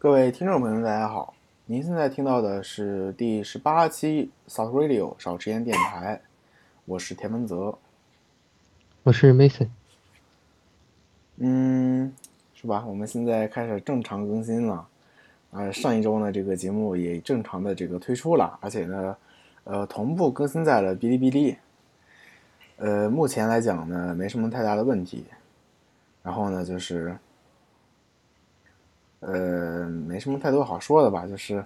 [0.00, 1.34] 各位听众朋友们，大家好！
[1.66, 6.20] 您现在听到的是第十八期 South Radio 少吃烟电台，
[6.84, 7.76] 我是田文泽。
[9.02, 9.66] 我是 Mason。
[11.38, 12.14] 嗯，
[12.54, 12.84] 是吧？
[12.86, 14.86] 我们现在开始正常更新了。
[15.50, 19.16] 呃，上一周呢，这个节目也正常的这个推出了，而且呢，
[19.64, 21.56] 呃，同步更新在了哔哩哔哩。
[22.76, 25.24] 呃，目前来讲呢，没什么太大的问题。
[26.22, 27.18] 然后呢，就是，
[29.20, 31.64] 呃，没什么太多好说的吧，就是，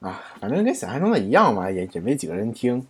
[0.00, 2.86] 啊，反正跟想象中的一样嘛，也也没几个人听。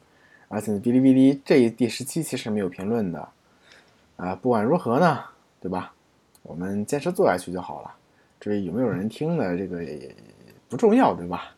[0.49, 3.29] 而且哔哩哔哩这第十期其实没有评论的。
[4.17, 5.21] 啊，不管如何呢，
[5.61, 5.93] 对吧？
[6.43, 7.91] 我们坚持做下去就好了。
[8.39, 10.15] 至于有没有人听呢，这个也
[10.69, 11.55] 不重要，对吧？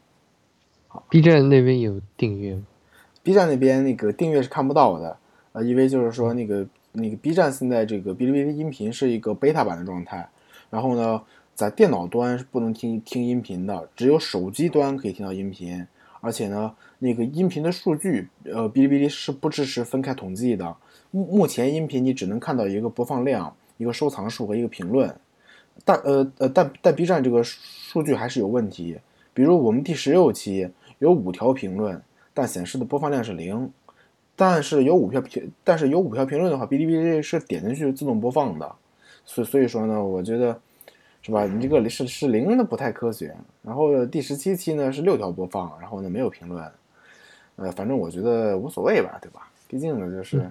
[0.88, 2.62] 好 B 站那边有订阅吗
[3.23, 5.18] ？B 站那边那个订阅是看不到的，
[5.52, 10.26] 呃，因为就是说那个那个 B 站现在这个哔哩哔哩音频是一个 beta 版的状态，
[10.70, 11.20] 然后呢，
[11.56, 15.87] 在电脑端是不能听听音频的，只有手机端可以听到音频，
[16.20, 20.76] 而且呢，那个音频的数据，呃，哔哩哔哩是不支持分开统计的，
[21.10, 25.13] 目目前音频你只能看到一个播放量、一个收藏数和一个评论，
[25.85, 28.98] 但呃呃但但 B 站这个数据还是有问题，
[29.32, 32.01] 比如我们第十六期有五条评论。
[32.38, 33.73] 但显示的播放量是零，
[34.37, 38.74] 但是有五条评，但是有五条评论的话，哔哩哔哩是点进去自动播放的，
[39.24, 40.60] 所所以说呢，我觉得
[41.27, 41.45] 是吧？
[41.45, 43.35] 你这个是是零的不太科学。
[43.60, 46.73] 然后第十七期呢是六条播放，然后呢没有评论，
[47.57, 49.51] 呃，反正我觉得无所谓吧，对吧？
[49.66, 50.49] 毕竟呢就是，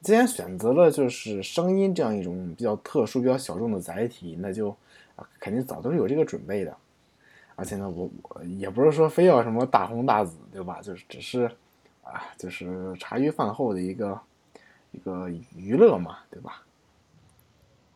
[0.00, 4.70] 既然选择了就是声音这样一种比较特殊、比较小众的载体，那就
[5.16, 6.74] 啊肯定早都是有这个准备的。
[7.56, 10.80] 而且呢，我我也不是说非要什么大红大紫，对吧？
[10.80, 11.44] 就是只是，
[12.02, 14.18] 啊，就是茶余饭后的一个
[14.92, 16.62] 一个娱乐嘛，对吧？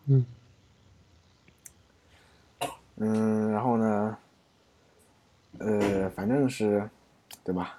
[0.04, 0.22] 嗯
[2.96, 4.16] 嗯，然后呢，
[5.58, 6.88] 呃，反正是，
[7.42, 7.78] 对吧？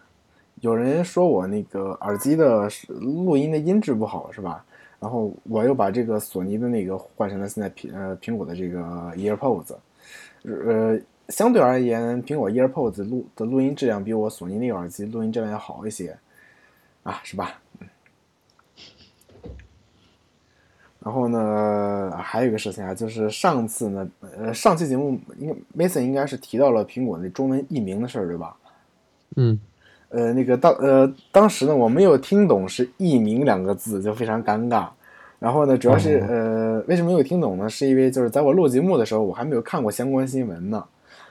[0.61, 4.65] 有人说我那个耳机的录音的音质不好，是吧？
[4.99, 8.81] 然后我又把这个索尼的那个换成了现在苹呃苹果的这个
[9.15, 9.75] EarPods，
[10.43, 10.99] 呃。
[11.29, 16.15] 相对而言，苹果 EarPods 录的录音质量比我索尼那个耳机录音质量要好一些，
[17.01, 17.59] 啊，是吧？
[17.79, 17.87] 嗯。
[21.05, 28.55] 然后呢，还有一个事情啊，就是上次呢，呃，上期节目应该 Mason 应该是提到了苹果那中文译名的事儿，对吧？
[29.35, 29.59] 嗯。
[30.09, 34.87] 呃，那个当呃当时呢，我没有听懂是译名两个字，就非常尴尬。
[35.37, 37.69] 然后呢，主要是呃，为什么没有听懂呢？
[37.69, 40.83] 是因为就是在我录节目的时候，我还没有看过相关新闻呢。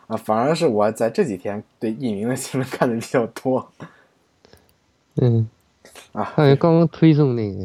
[0.07, 3.67] 啊，反而是我在这几天对译名的新闻看的比较多。
[5.17, 5.49] 嗯，
[6.13, 7.59] 啊，好像刚刚推送那个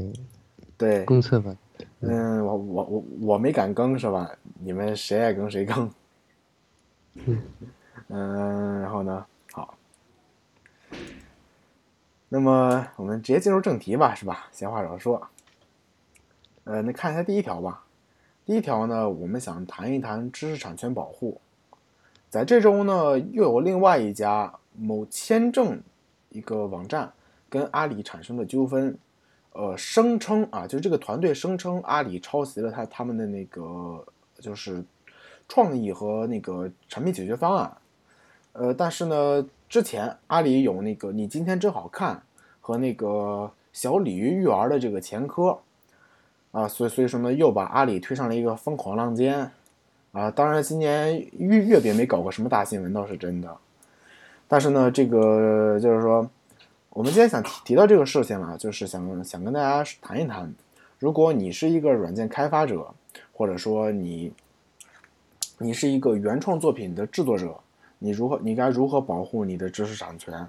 [0.78, 1.56] 对公测版。
[2.02, 4.32] 嗯，我我我我没敢更是吧？
[4.62, 5.92] 你们谁爱更谁更。
[7.16, 7.42] 嗯
[8.08, 9.78] 嗯，然后呢，好，
[12.30, 14.48] 那么我们直接进入正题吧，是吧？
[14.52, 15.28] 闲话少说。
[16.64, 17.84] 呃，那看一下第一条吧。
[18.46, 21.42] 第一条呢，我们想谈一谈知识产权保护。
[22.30, 25.82] 在这周呢，又有另外一家某签证
[26.30, 27.12] 一个网站
[27.50, 28.98] 跟阿里产生了纠纷，
[29.60, 34.02] 呃，声称啊，就是这个团队声称阿里抄袭了他他们的那个
[34.40, 34.82] 就是
[35.50, 37.78] 创意和那个产品解决方案，
[38.54, 42.24] 呃，但是呢，之前阿里有那个你今天真好看
[42.62, 45.60] 和那个小鲤鱼育儿的这个前科，
[46.52, 49.52] 啊，所以所以说呢，又把阿里推上了一个风口浪尖。
[50.12, 53.56] 啊，当然，今年月月饼没搞过什么大新闻，倒是真的。
[54.48, 56.28] 但是呢，这个就是说，
[57.00, 60.54] 我们今天想提提到这个事情了，就是想想跟大家谈一谈，
[60.98, 62.94] 如果你是一个软件开发者，
[63.32, 64.34] 或者说你
[65.60, 67.58] 你是一个原创作品的制作者，
[68.00, 70.46] 你如何你该如何保护你的知识产权？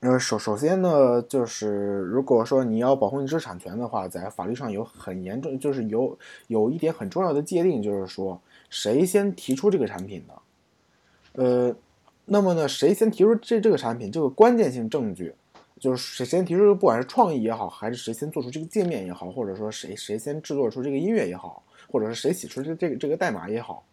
[0.00, 6.18] 呃，首首先呢，就是如果说你要保护你知识产权的话，在法律上有很严重，就是有
[6.48, 11.74] 有一点很重要的界定，就是说谁先提出这个产品的，呃，
[12.24, 15.34] 那么呢，谁先提出这这个产品这个关键性证据，
[15.78, 23.84] 就是谁先提出，不管是创意也好，还是谁先做出这个界面也好，或者说谁谁先制作出这个音乐也好，或者是谁写出这这个这个代码也好，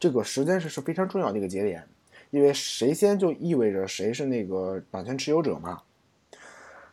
[0.00, 1.86] 这个时间是是非常重要的一个节点。
[2.30, 5.82] 因为谁先就意味着谁是那个版权持有者嘛。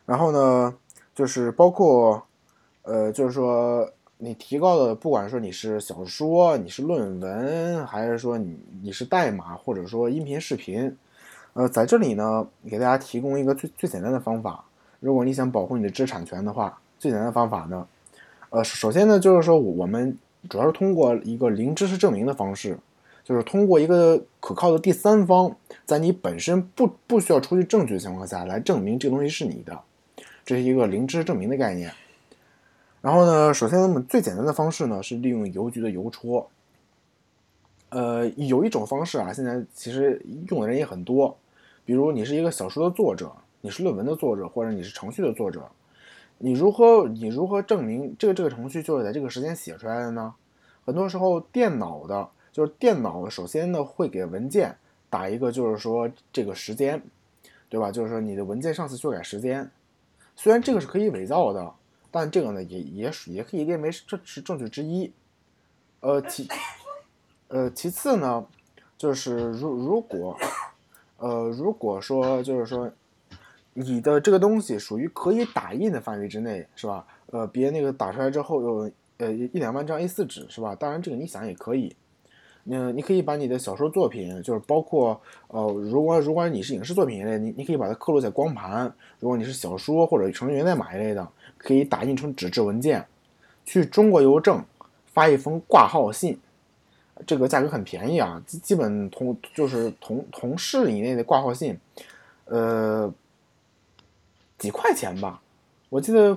[0.06, 0.76] 然后呢，
[1.14, 2.24] 就是包括，
[2.82, 3.92] 呃，就是说
[4.24, 10.96] 你提高的，不管说你是小说、你是论文，还是说你你是代码，或者说音频、视频，
[11.54, 14.64] 呃，在这里呢，给大家提供一个最最简单的方法。
[15.00, 17.84] 如果你想保护你的知识产权的话，最简单的方法呢，
[18.50, 20.16] 呃，首先呢，就是说我们
[20.48, 22.78] 主要是通过一个零知识证明的方式，
[23.24, 29.76] 就是通过一个可靠的第三方，在你本身不不需要出具证据的情况下来证明这个东西是你的，
[30.44, 31.92] 这是一个零知识证明的概念。
[33.02, 36.48] 然后呢，首先我们最简单的方式呢是利用邮局的邮戳。
[37.88, 41.36] 呃，有一种方式啊，现在其实用的人也很多，
[41.84, 45.68] 比如你是一个小说的作者，你是论文的作者，或者你是程序的作者，
[46.38, 50.32] 你如何你如何证明这个这个程序就是在这个时间写出来的呢？
[50.86, 54.76] 很多时候电脑的，就是电脑首先呢会给文件
[55.10, 57.02] 打一个就是说这个时间，
[57.68, 57.90] 对吧？
[57.90, 59.68] 就是说你的文件上次修改时间，
[60.36, 61.74] 虽然这个是可以伪造的。
[62.12, 65.10] 但这个呢，也也属也可以列为这是证据之一。
[66.00, 66.46] 呃，其
[67.48, 68.44] 呃其次呢，
[68.98, 70.36] 就是如如果
[71.16, 72.92] 呃如果说就是说
[73.72, 77.06] 你的这个东西属于可以打印的范围之内，是吧？
[77.30, 80.74] 呃，别那个打出来之后有呃一两万张 A4 纸，是吧？
[80.74, 81.96] 当然这个你想也可以。
[82.64, 88.92] 嗯，你可以把你的小说作品，就是包括呃，如果如果你是影视作品一类，你你可以把它刻录在光盘。
[89.18, 91.28] 如果你是小说或者程序源代码一类的。
[91.62, 93.06] 可以打印成纸质文件，
[93.64, 94.64] 去中国邮政
[95.06, 96.38] 发一封挂号信，
[97.24, 101.78] 这个价格很便宜啊，基基本同就是同同市以内的挂号信，
[102.46, 103.12] 呃，
[104.58, 105.40] 几块钱吧，
[105.88, 106.36] 我记得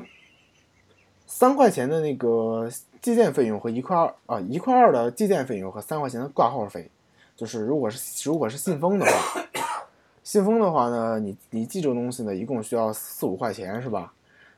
[1.25, 2.69] 三块钱的那个
[3.01, 6.89] 寄件费用和一块二啊一块二的寄件费用和三块钱的挂号费，
[7.35, 9.41] 就是如果是如果是信封的话，
[10.23, 14.13] 信封的话呢，你你寄这个东西呢，一共需要四五块钱是吧？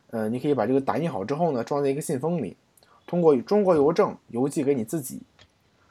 [0.09, 2.55] 呃，你可以把这个打印好之后呢，装在一个信封里，
[3.05, 5.21] 通过中国邮政邮寄给你自己。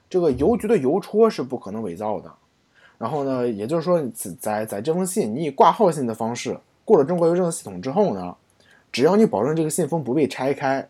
[0.08, 2.32] 这个邮局的邮戳是不可能伪造的。
[2.96, 4.02] 然后呢，也就是说，
[4.40, 8.34] 在在这封信你以挂号信的方式过了中国邮政的系统之后呢，
[8.90, 10.88] 只要你保证这个信封不被拆开，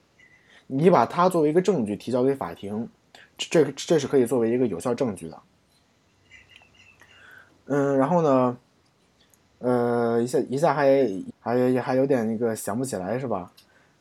[0.68, 2.88] 你把它作为一个证据提交给法庭，
[3.36, 5.38] 这这是可以作为一个有效证据的。
[7.64, 8.56] 嗯，然后呢？
[9.58, 11.08] 呃，一下一下还
[11.40, 13.50] 还还有点那个想不起来是吧？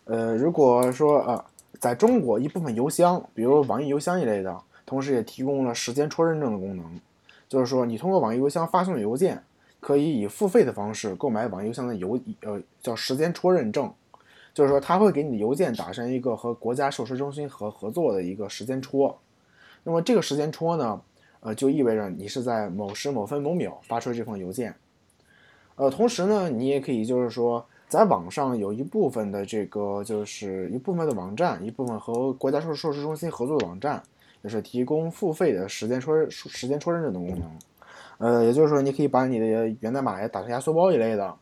[0.03, 1.45] 呃，如果说呃，
[1.79, 4.55] 在中国一部分邮箱，比如网易邮箱一类的，
[4.85, 6.85] 同时也提供了时间戳认证的功能，
[7.47, 9.41] 就是说你通过网易邮箱发送邮件，
[9.79, 13.91] 可以以付费的方式购买网易邮箱的邮呃叫时间戳认证，
[14.53, 19.17] 就是说它会给你的邮件打上一个和国家授时中心合合作的一个时间戳，
[19.83, 21.01] 那么这个时间戳呢，
[21.39, 24.75] 呃，就意味着你是在某时某分某秒发出这封邮件。
[25.75, 34.01] 呃，同时呢，你也可以就是说，在网上有一部分的这个，就是一部分的网站，一部分和国家授授时中心合作的网站，
[34.41, 37.51] 就是提供付费的时间戳时间戳认证的功能。
[38.17, 41.35] 呃，也就是说，你可以把你的源代码也打成压缩包一类的，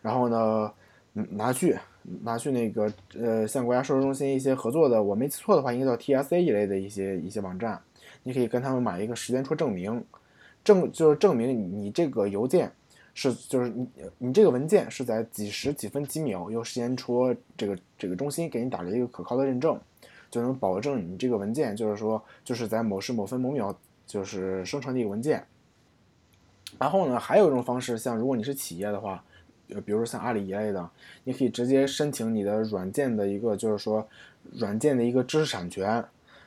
[0.00, 0.72] 然后呢，
[1.12, 1.76] 拿去
[2.22, 2.90] 拿去那个
[3.20, 7.78] 呃，像国家授时中心一些合作的，我没记错的话，应该叫 TSA 一类的一些一些网站，
[8.22, 10.02] 你可以跟他们买一个时间戳证明，
[10.64, 12.72] 证就是证明你这个邮件。
[13.14, 13.88] 是，就是你
[14.18, 19.80] 你这个文件是在几时几分几秒由时间戳这个这个中心给你打了一个可靠的认证，
[20.30, 25.46] 就能保证你这个文件就是说就是在某时某分某秒就是生成的一个文件。
[26.78, 29.24] 然后呢，还有一种方式，像如果你是企业的话，
[29.68, 30.90] 呃，比如说像阿里一类的，
[31.22, 34.06] 你可以直接申请你的软件的一个就是说
[34.54, 36.04] 软件的一个知识产权。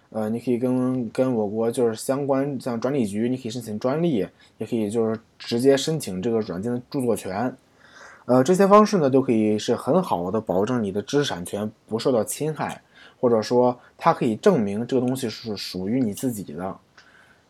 [0.09, 4.25] 呃，你可以跟跟我国就是相关像专利局，你可以申请专利，
[4.57, 7.53] 也可以就是直接申请这个软件的著作权。
[8.25, 12.81] 呃，这些方式呢，都可以是很好的保证你的知识产权不受到侵害，
[13.19, 16.77] 或者说它可以证明这个东西是属于你自己的。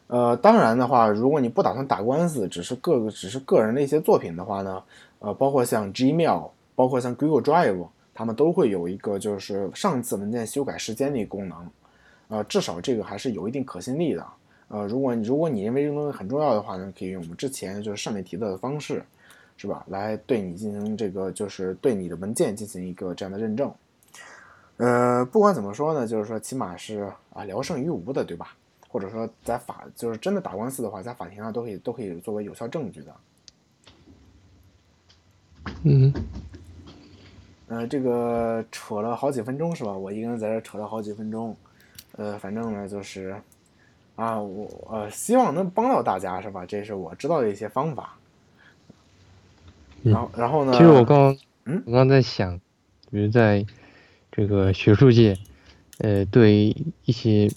[0.08, 4.82] 呃，当然的话，如果你不打算打官司，只是个只是个人的一些作品的话呢，
[5.20, 11.58] 呃，包括像 Gmail，包括像 Google Drive，他们都会有一个就是上次文件修改时间的功能。
[12.30, 14.26] 呃，至少这个还是有一定可信力的。
[14.68, 19.02] 呃，如果如果你认为这个东西很重要的话呢，可以用我们之前就是上面提到的方式，
[19.56, 19.86] 是吧？
[19.88, 23.74] 来对你进行这个，就是对你的文件进行一个这样的认证。
[24.76, 28.56] 呃，不管怎么说呢，就是说起码是啊聊胜于无的，对吧？
[28.90, 33.16] 或者说在法就是真的打官司的话，在法庭上都可以都可以作为有效证据的。
[35.84, 36.14] 嗯。
[37.70, 39.92] 呃，这个扯了好几分钟是吧？
[39.92, 41.56] 我一个人在这扯了好几分钟。
[42.18, 43.36] 呃，反正呢，就是，
[44.16, 46.66] 啊，我呃，希望能帮到大家，是吧？
[46.66, 48.18] 这是我知道的一些方法。
[50.02, 50.72] 然后，然后呢？
[50.74, 52.60] 其实我刚，嗯，我刚在想，
[53.12, 53.64] 比如在
[54.32, 55.38] 这个学术界，
[56.00, 57.48] 呃，对一些，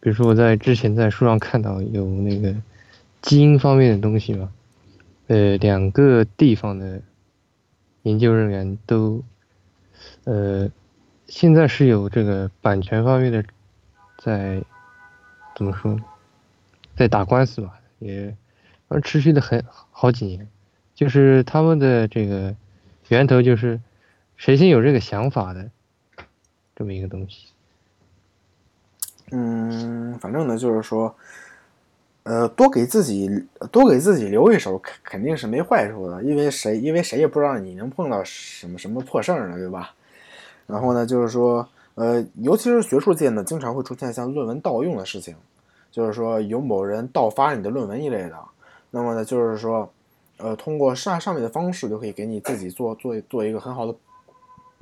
[0.00, 2.54] 比如说我在之前在书上看到有那个
[3.22, 4.52] 基因方面的东西嘛，
[5.28, 7.00] 呃，两个地方的
[8.02, 9.24] 研究人员都，
[10.24, 10.70] 呃，
[11.26, 13.42] 现在是有这个版权方面的。
[14.24, 14.64] 在
[15.54, 15.94] 怎么说，
[16.96, 18.34] 在打官司吧，也
[18.88, 20.48] 反正持续的很好几年，
[20.94, 22.54] 就是他们的这个
[23.08, 23.78] 源头就是
[24.36, 25.68] 谁先有这个想法的
[26.74, 27.48] 这么一个东西。
[29.30, 31.14] 嗯，反正呢，就是说，
[32.22, 39.94] 呃，多给自己多给自己留一手，肯肯定是没坏处的，因为谁因为谁也不知道你能碰到什么什么破事儿呢，对吧？
[40.66, 45.36] 然后呢，就是说，呃，尤其是学术界呢，经常会出现像论文盗用的事情，
[45.90, 48.36] 就是说有某人盗发你的论文一类的。
[48.90, 49.88] 那么呢，就是说，
[50.38, 53.94] 呃，通过上上面的方式就可以给你自己做做做一个很好的，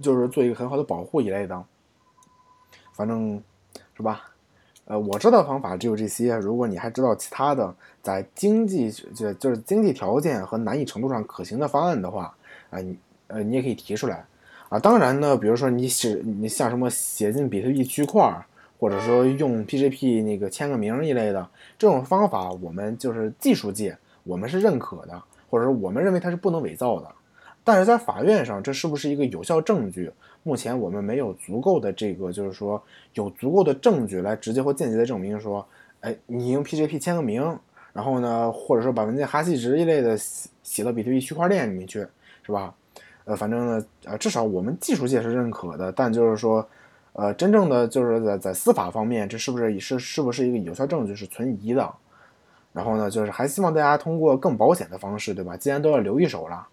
[0.01, 1.63] 就是做一个很好的保护一类的。
[2.93, 3.43] 反正，
[3.97, 4.25] 是吧？
[4.87, 6.35] 呃，我知道方法只有这些。
[6.37, 12.35] 如果你还知道其他的，在经济就就是经济条件和难易程度上可行的方案的话，
[12.71, 14.27] 啊，你呃你也可以提出来。
[14.73, 18.35] 啊，当然呢，比如说你写你像什么写进比特币区块，
[18.81, 21.47] 或者说用 PGP 那个签个名一类的
[21.79, 27.07] 这种方法，我们就是技术界我们是认可的，或者说我们认为它是不能伪造的。
[27.63, 30.11] 但是在法院上，这是不是一个有效证据？
[30.43, 35.69] 目前我们没有足够的这个，就是说有足够的证据来直接或间接的证明说，
[36.01, 37.43] 哎，你用 PGP 签个名，
[37.93, 41.99] 然后呢，或者说把文件哈希值一类的写写到比特币区块链里面去，
[42.43, 42.75] 是吧？
[43.25, 46.67] 呃，反正呢，呃，至少我们技术界是认可的，但就是说，
[47.13, 51.89] 呃，真正的就是在在司法方面，这是不是也是是不是一个有效证据是存疑的。
[52.73, 55.57] 然后呢，就是还希望大家通过更保险的方式，对吧？
[55.57, 56.67] 既然都要留一手了，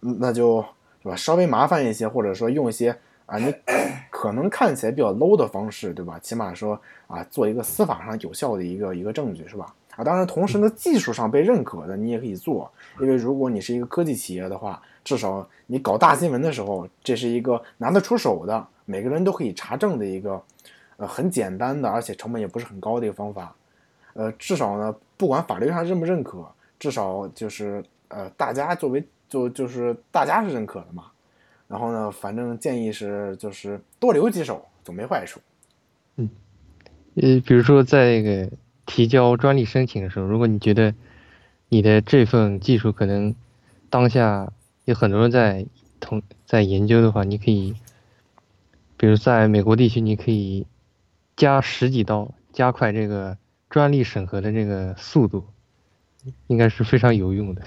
[0.00, 0.62] 那就
[1.02, 3.54] 是吧，稍微麻烦一些，或者说用一些啊，你
[4.10, 6.18] 可能看起来比较 low 的方式，对吧？
[6.18, 9.72] 起码说啊，做一个司法上有效的一个一个证据，是吧？
[9.96, 14.82] 啊，当然，同时呢，技术上被认可的你也可以做，因为如果你是一个科技企业的话。
[15.06, 20.42] 至少你搞大新闻的时候，这是一个拿得出手的，每个人都可以查证的一个，
[20.96, 23.54] 呃，很简单的，而且成本也不是很高的一个方法。
[24.14, 26.44] 呃，至少呢，不管法律上认不认可，
[26.80, 31.04] 至少就是呃，大家作为就就是大家是认可的嘛。
[31.68, 35.38] 然后呢，反正建议是就是多留几手，总没坏处。
[36.16, 36.28] 嗯，
[37.14, 38.50] 呃，比如说在那个
[38.84, 40.92] 提交专利申请的时候，如果你觉得
[41.68, 43.32] 你的这份技术可能
[43.88, 44.52] 当下。
[44.86, 45.66] 有很多人在
[45.98, 47.74] 同在研究的话，你可以，
[48.96, 50.64] 比如在美国地区，你可以
[51.36, 53.36] 加十几刀，加快这个
[53.68, 55.44] 专利审核的这个速度，
[56.46, 57.62] 应该是非常有用的。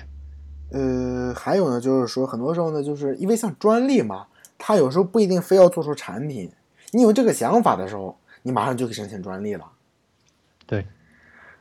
[0.71, 6.49] 呃，还有呢，就是说很多时候呢，就是因为像专利嘛，它有时候不一定非要做出产品，
[6.93, 9.65] 你有这个想法的时候，你马上就可以申请专利了。
[10.65, 10.85] 对，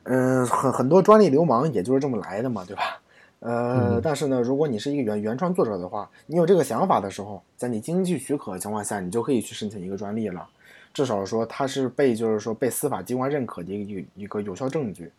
[0.03, 3.01] 嗯，很很多专利流氓也就是这么来的嘛，对吧？
[3.39, 10.45] 呃，但是呢，如果你是一个原原创作者的话，你有这个想法的时候，在你经济许可的情况下，你就可以去申请一个专利了。
[10.93, 15.11] 至少说它是被就是说被司法机关认可的一个一个有效证据。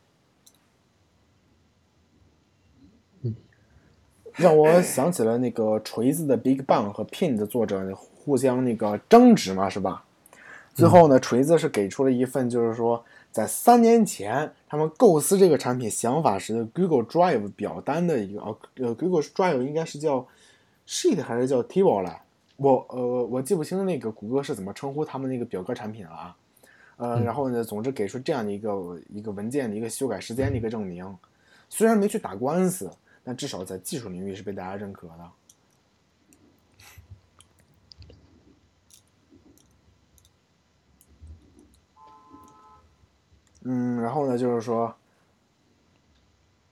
[4.37, 10.05] 让我想起了那个锤子的 Big Bang 和 Pin 的作者互相那个争执嘛，是吧？
[10.75, 13.03] 最后呢，锤子是给出了一份就是说。
[13.33, 20.25] 在三年前，他们构思这个产品想法时的 Google Drive 表单的一个哦，呃，Google Drive 应该是叫
[20.87, 22.23] Sheet 还是叫 Table 来？
[22.57, 26.37] 我呃，我记不清那个谷歌是怎么称呼他们那个表格产品了啊。
[26.99, 31.05] 呃，然后呢，总之给出这样的一个一个文件的一个修改时间的一个证明，
[31.69, 32.89] 虽然没去打官司，
[33.25, 35.31] 但至少在技术领域是被大家认可的。
[43.63, 44.95] 嗯，然后呢，就是说，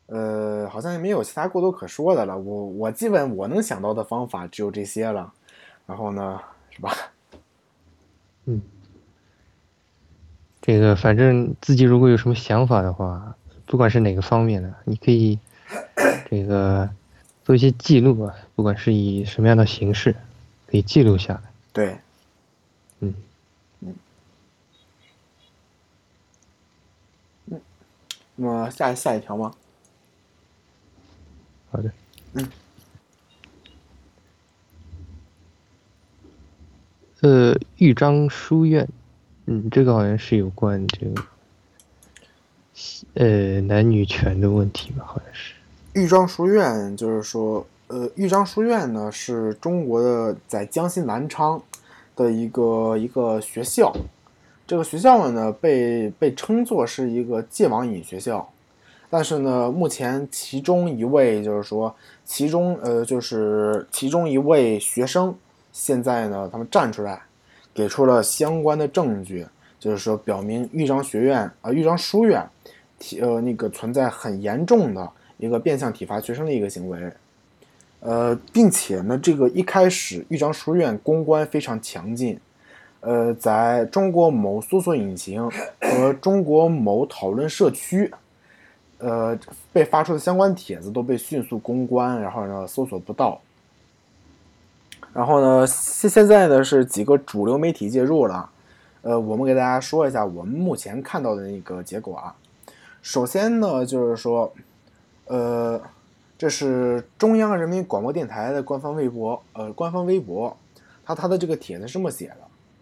[0.07, 2.39] 呃，好像也没有其他过多可说的了。
[2.39, 5.33] 我我基本我能想到的方法只有这些了。
[5.87, 6.41] 然后呢，
[6.71, 6.93] 是吧？
[8.47, 8.63] 嗯，
[10.61, 15.39] 这个反正自己如果有什么想法的话，不管是哪个方面的，你可以
[16.31, 16.89] 这个
[17.45, 20.15] 做一些记录啊，不管是以什么样的形式，
[20.67, 21.43] 可以记录下来。
[21.73, 21.99] 对。
[28.41, 29.53] 那么下下一条吗？
[31.73, 31.91] 好的。
[32.35, 32.49] 嗯。
[37.21, 38.89] 呃，豫章书院，
[39.47, 41.23] 嗯，这个好像是有关这个，
[43.15, 45.05] 呃，男女权的问题吧？
[45.05, 45.55] 好像是。
[45.95, 51.61] 豫章书院就是说，呃，豫章书院呢是中国的在江西南昌
[52.15, 53.93] 的一个一个学校。
[54.69, 58.47] 这个学校呢，被被称作是一个戒网瘾学校，
[59.09, 61.97] 但是呢，目前其中一位就是说，
[62.27, 65.35] 其中呃，就是其中一位学生，
[65.73, 67.23] 现在呢，他们站出来，
[67.73, 69.47] 给出了相关的证据，
[69.81, 72.47] 就是说表明豫章学院啊、豫章书院
[72.99, 77.11] 体呃那个存在很严重的一个变相体罚学生的一个行为。
[78.01, 82.39] 呃，并且呢，这个一开始豫章书院公关非常强劲，
[83.01, 85.51] 呃，在中国某搜索引擎
[85.81, 88.13] 和中国某讨论社区，
[88.99, 89.39] 呃，
[89.73, 93.41] 被发出的相关帖子都被迅速公关，然后呢，搜索不到。
[95.13, 98.51] 然后呢，现现在呢是几个主流媒体介入了，
[99.03, 102.35] 呃，我们给大家说一下我们目前看到的那个结果啊。
[103.03, 104.53] 首先呢，就是说，
[105.27, 105.81] 呃。
[106.41, 110.57] 这是中央人民广播电台的官方微博，呃，官方微博，
[111.05, 112.37] 他他的这个帖子这么写的，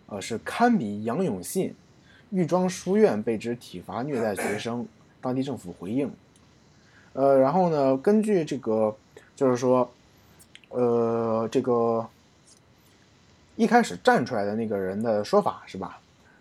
[0.06, 1.74] 呃，是堪比杨永信，
[2.30, 4.86] 豫庄书院被指体罚虐待学生，
[5.20, 6.10] 当地政府回应，
[7.12, 8.96] 呃，然后呢，根据这个，
[9.34, 9.90] 就是说，
[10.70, 12.06] 呃，这个
[13.56, 16.00] 一开始站出来的那个人的说法是吧？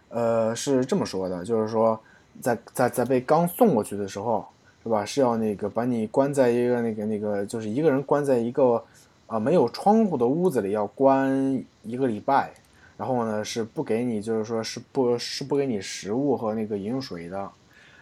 [0.10, 2.00] 呃，是这么说的，就是说，
[2.41, 4.45] 在在在被刚送过去的时候。
[4.86, 5.03] 是吧？
[5.03, 8.86] 是要那个把你关在一个那个那个，就是一个人关在一个
[9.25, 12.51] 啊没有窗户的屋子里，要关一个礼拜。
[12.97, 17.49] 然后呢，是不给你，就是说是不是不给你食物和那个饮水的。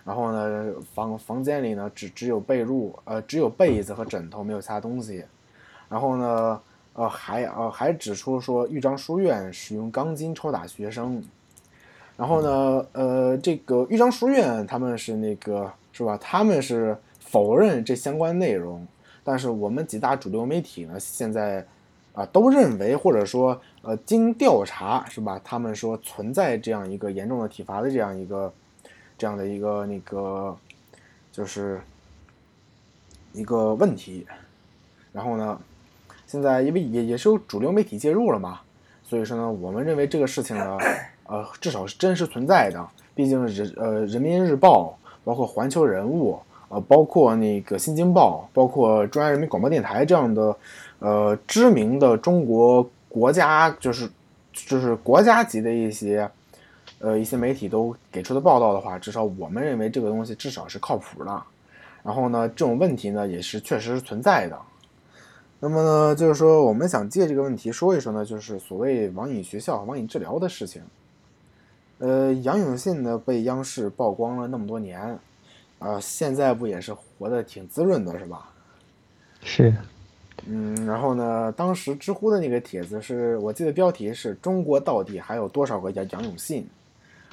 [0.05, 5.25] 然后呢，房房间里呢只只有被褥，呃，只有被子和枕头，没有其他东西。
[5.89, 6.61] 然后呢，
[6.93, 11.23] 呃，还呃还指出说，豫章书院使用钢筋抽打学生。
[12.17, 15.71] 然后呢，呃，这个豫章书院他们是那个。
[15.95, 16.17] 是吧？
[16.19, 18.83] 他们是否认这相关内容，
[19.23, 21.63] 但是我们几大主流媒体呢，现在
[22.13, 25.39] 啊都认为，或者说呃经调查是吧？
[25.43, 28.53] 他们说存在这样一个严重的体罚的这样一个
[29.17, 30.55] 这样的一个那个
[31.31, 31.81] 就是
[33.33, 34.25] 一个问题。
[35.11, 35.59] 然后呢，
[36.25, 38.61] 现在因为也也是有主流媒体介入了嘛，
[39.03, 40.77] 所以说呢，我们认为这个事情呢，
[41.25, 42.87] 呃至少是真实存在的。
[43.13, 44.97] 毕竟人呃人民日报。
[45.25, 50.53] 包括环球人物，呃，包括那个新京报，包括中央人民广播电台这样的，
[51.03, 54.09] 呃，知名的中国国家就是
[54.53, 56.31] 就是国家级的一些，
[56.99, 61.43] 呃，一些媒体都给出的报道的话，至少我们认为这个东西至少是靠谱的。
[62.03, 64.57] 然后呢，这种问题呢也是确实是存在的。
[65.59, 70.81] 那么呢，就是说我们想借这个问题说一说呢，就是所谓网瘾学校、网瘾治疗的事情。
[71.97, 75.19] 呃，杨永信呢被央视曝光了那么多年，
[75.79, 78.49] 啊，现在不也是活得挺滋润的，是吧？
[79.43, 79.73] 是。
[80.47, 86.67] 嗯，然后呢，当时知乎的那个帖子是我记得标题是中国到底还有多少个杨杨永信？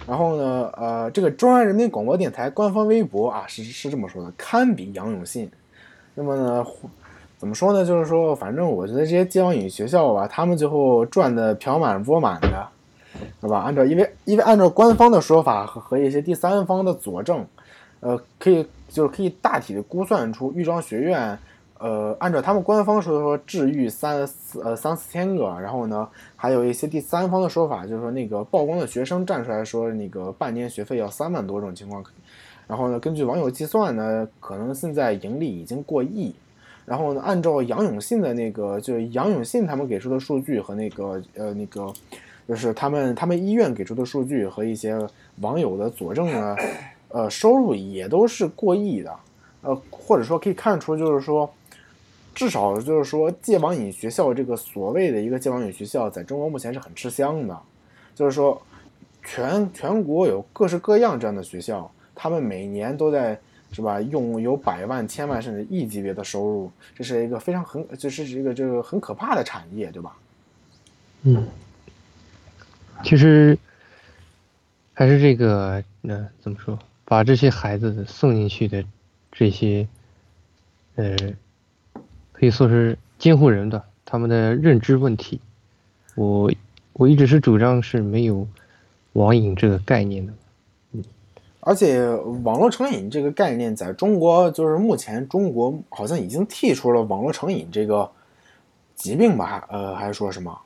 [0.06, 5.50] 然后呢，呃，这个中央人民广播电台官方微博啊是是这么说的，堪比杨永信。
[6.14, 6.66] 那么呢，
[7.38, 7.84] 怎么说呢？
[7.84, 12.68] 就是说，反正我觉得这些戒网瘾学校吧，他们最后赚的盆满钵满的。
[13.40, 13.58] 对吧？
[13.58, 17.44] 按照因为因为按照官方的说法和和一些第三方的佐证，
[17.98, 21.36] 呃，可以就是可以大体的估算出豫章学院，
[21.80, 32.04] 呃，按照他们官方说的说治愈三四呃三四千个，然后呢，还有一些第三方的说法，就是说那个曝光的学生站出来说那个半年学费要三万多种情况，
[32.66, 36.34] 然后呢，根据网友计算呢，可能现在盈利已经过亿，
[36.84, 41.92] 然后呢，按照杨永信的那个就是杨永信他们给出的数据和那个呃那个。
[42.48, 44.98] 就是他们他们医院给出的数据和一些
[45.40, 46.56] 网友的佐证呢，
[47.06, 49.16] 呃，收入也都是过亿的，
[49.62, 51.48] 呃，或者说可以看出，就是说，
[52.34, 57.58] 至少就是说戒网瘾学校这个所谓的一个戒网瘾学校，在中国目前是很吃香的，
[58.14, 58.60] 就是说，
[59.22, 63.38] 全全国有各式各样这样的学校，他们每年都在
[63.72, 70.16] 是吧，用有百万、千万甚至亿级别的收入，这是一个非常很，就是一个这个很可怕的产业，对吧？
[71.22, 71.46] 嗯。
[73.02, 73.56] 其实，
[74.92, 76.78] 还是这个，那怎么说？
[77.06, 78.84] 把这些孩子送进去的
[79.32, 79.88] 这些，
[80.96, 81.16] 呃，
[82.40, 85.38] 可以说是监护人的他们的认知问题。
[86.14, 86.50] 我
[86.94, 88.48] 我一直是主张是没有
[89.12, 90.32] 网瘾这个概念的。
[90.92, 91.04] 嗯，
[91.60, 92.08] 而且
[92.42, 98.10] 网络成瘾这个概念在中国，就是目前中国好像已经剔除了网络成瘾这个
[98.94, 99.68] 疾病吧？
[99.70, 100.58] 呃，还是说什么？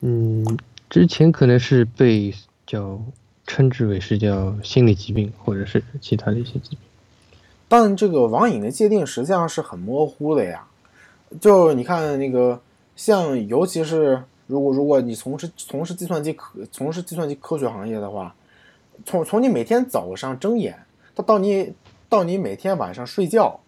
[0.00, 0.58] 嗯。
[0.88, 2.32] 之前可能是被
[2.64, 2.98] 叫
[3.46, 6.78] 称之为是叫心理疾病，或者是其他的一些疾病。
[7.68, 10.66] 但这个网瘾的界定实际上是很模糊的呀。
[11.40, 12.58] 就你看那个，
[12.96, 18.34] 像尤其是如果如果你从事从事计算机科从事计算机科学行业的话，
[19.04, 20.78] 从从你每天早上睁眼
[21.14, 21.74] 到到你
[22.08, 23.60] 到你每天晚上睡觉，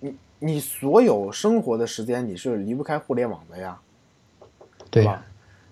[0.00, 3.78] 你你所有生活的时间你是离不开互联网的呀，
[4.90, 5.22] 对吧？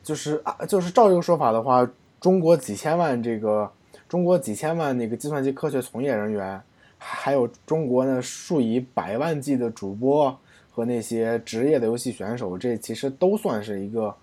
[0.03, 1.89] 就是啊，就是照这个说法的话，
[2.21, 3.73] 中国几千万这个
[4.07, 6.61] 中国几千万那个计算机科学从业人员，
[7.07, 10.35] 还有中国呢数以百万计的主播
[10.71, 14.15] 和那些职业的游戏选手，这其实都算是一个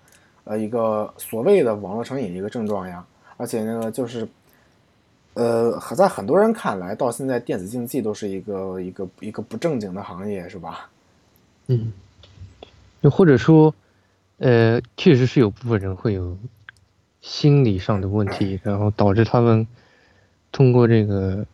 [0.43, 3.05] 呃一个所谓的网络成瘾的一个症状呀。
[3.37, 4.27] 而且呢，就是
[5.33, 10.89] 呃，在很多人看来，到现在电子竞技都是一个一个一个不正经的行业，是吧？
[11.67, 11.93] 嗯，
[13.01, 13.73] 又或者说，
[14.39, 16.37] 呃，确实是有部分人会有
[17.21, 19.65] 心理上的问题，然后导致他们
[20.51, 21.45] 通过这个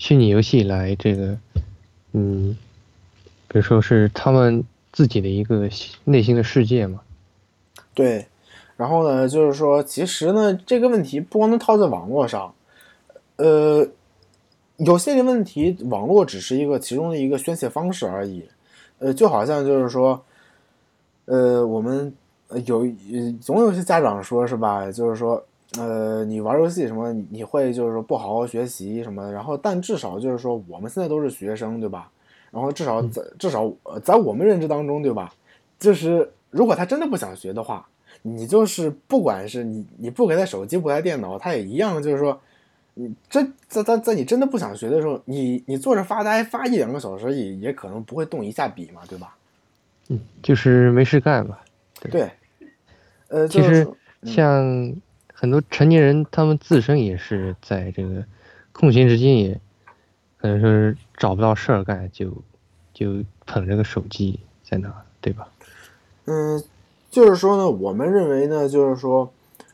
[0.00, 1.36] 虚拟游戏来这个，
[2.12, 2.56] 嗯，
[3.46, 5.68] 比如说是他们自己的一个
[6.04, 7.02] 内心的世界嘛。
[7.94, 8.26] 对。
[8.78, 12.54] 然后呢，就是说，其实呢，这个问题不光能套在网络上，
[13.36, 13.86] 呃，
[14.78, 18.48] 有些的问题，网络只是一个其中的一个宣泄方式而已。
[19.00, 20.24] 呃，就好像就是说，
[21.26, 22.10] 呃，我们
[22.64, 22.90] 有
[23.38, 25.44] 总有些家长说是吧，就是说，
[25.78, 29.32] 呃，你玩游戏什么，你会就是说不好好学习什么的。
[29.32, 32.10] 然后，但至少就是说，我们现在都是学生，对吧？
[32.50, 35.32] 然后至少在至少在我们认知当中，对吧？
[35.78, 37.86] 就是如果他真的不想学的话。
[38.22, 42.38] 你就是不管是你你不给他手机不给他电脑，他也一样，就是说，
[42.92, 49.34] 你这在在在你真的不想学的时候，你你坐着发呆发一两个小时也也可能不会动一下笔嘛，对吧？
[50.08, 51.64] 嗯，就是没事干吧。
[52.10, 52.30] 对，
[53.28, 53.88] 呃，其实
[54.24, 54.94] 像
[55.40, 58.22] 很多成年人，他们自身也是在这个
[58.72, 59.58] 空闲时间也
[60.36, 62.30] 可能说是找不到事儿干，就
[62.92, 65.48] 就捧着个手机在那，对吧？
[66.26, 66.62] 嗯。
[67.10, 69.32] 就是说呢，我们认为呢，就是说，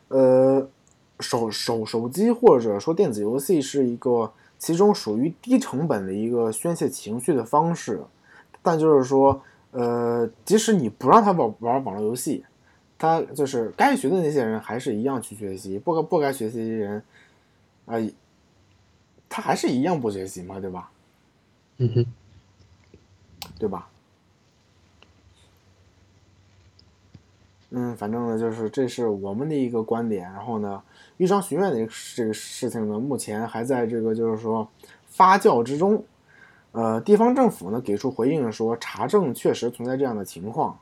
[0.08, 0.66] 呃，
[1.20, 8.00] 手手手机或者说电子游戏是一个其中属于低成本的一个宣泄情绪的方式，
[8.62, 12.42] 但就是说，呃，即使你不让他玩玩网络游戏，
[12.98, 17.02] 他就是该学的那些人还是一样去学习，不该不该学习的人，
[17.84, 17.94] 啊，
[19.28, 20.90] 他还是一样不学习嘛，对吧？
[21.78, 22.06] 嗯哼，
[23.58, 23.88] 对吧？
[27.70, 30.32] 嗯，反正呢，就是这是我们的一个观点。
[30.32, 30.82] 然后呢，
[31.18, 34.66] 豫章学院的这个事情呢，目前还在这个就是说
[35.08, 36.02] 发酵之中。
[36.72, 40.78] 呃，地方政府呢给出回应说，查证确实存在这样的情况。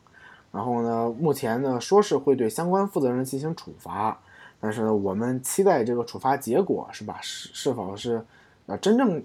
[0.55, 4.17] 然后呢，目前呢说是会对相关负责人进行处罚，
[4.61, 7.19] 但是呢，我们期待这个处罚结果是吧？
[7.21, 8.25] 是是否是
[8.67, 9.21] 呃真正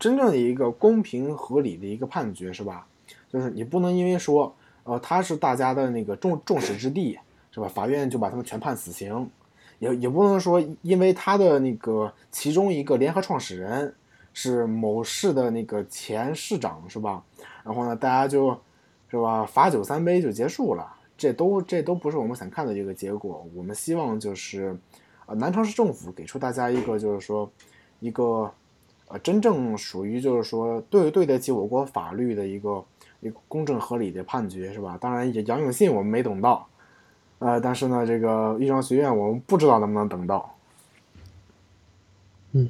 [0.00, 2.86] 真正的一个公平合理的一个判决是吧？
[3.32, 4.54] 就是你不能因为说。
[4.86, 7.18] 呃，他是大家的那个众众矢之的，
[7.50, 7.66] 是吧？
[7.66, 9.30] 法院就把他们全判死刑，
[9.78, 13.94] 也也不能说因为他的那个其中一个联合创始人
[14.34, 17.24] 是某市的那个前市长，是吧？
[17.64, 18.60] 然后呢，大家就，
[19.18, 19.46] 是吧？
[19.46, 23.46] 罚酒三杯就结束了，这都这都不是我们想看的一个结果。
[23.54, 24.76] 我们希望就是，
[25.26, 27.50] 呃，南昌市政府给出大家一个就是说，
[28.00, 28.50] 一个，
[29.08, 32.84] 呃，真正属于就是说对对得起我国法律的一个。
[33.20, 34.98] 一个公正合理的判决是吧？
[35.00, 36.68] 当然，杨永信我们没等到，
[37.38, 40.54] 呃，但是呢，这个豫章学院我们不知道能不能等到。
[42.52, 42.68] 嗯，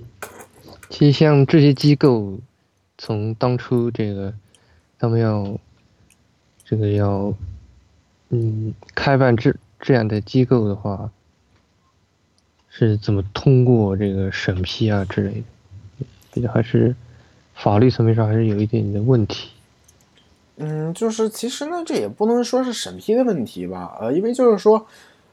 [0.89, 2.39] 其实像这些机构，
[2.97, 4.33] 从当初这个
[4.97, 5.59] 他们要
[6.75, 7.33] 这个要
[8.31, 11.09] 嗯开办这这样的机构的话，
[12.69, 16.07] 是怎么通过这个审批啊之类的？
[16.33, 16.97] 这个还是
[17.55, 19.51] 法律层面上还是有一点的问题。
[20.57, 24.85] 嗯，就是其实呢，这也不能说是审批的问题吧，呃，因为就是说，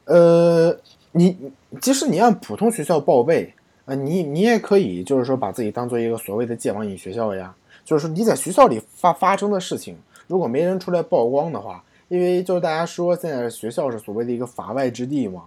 [0.05, 0.77] 呃，
[1.13, 1.35] 你
[1.81, 3.51] 即使你按普通学校报备，
[3.85, 9.97] 呃，你你也可以就是说把自己当做一个所谓的戒网瘾学校呀，就是说你在学校里发发生的事情，
[10.31, 15.43] 如果没人出来曝光的话，因为就是大家说现在学校是所谓的一个法外之地嘛，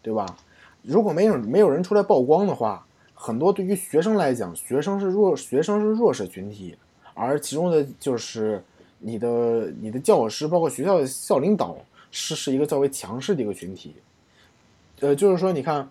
[0.00, 0.24] 对吧？
[0.82, 6.76] 如果没有没有人出来曝光的话，很多对于学生来讲，学生是弱学生是弱势群体，
[7.14, 8.62] 而其中的就是。
[9.00, 11.76] 你的你的教师，包括学校的校领导，
[12.10, 13.94] 是是一个较为强势的一个群体。
[14.98, 15.88] 呃，就是说，你看，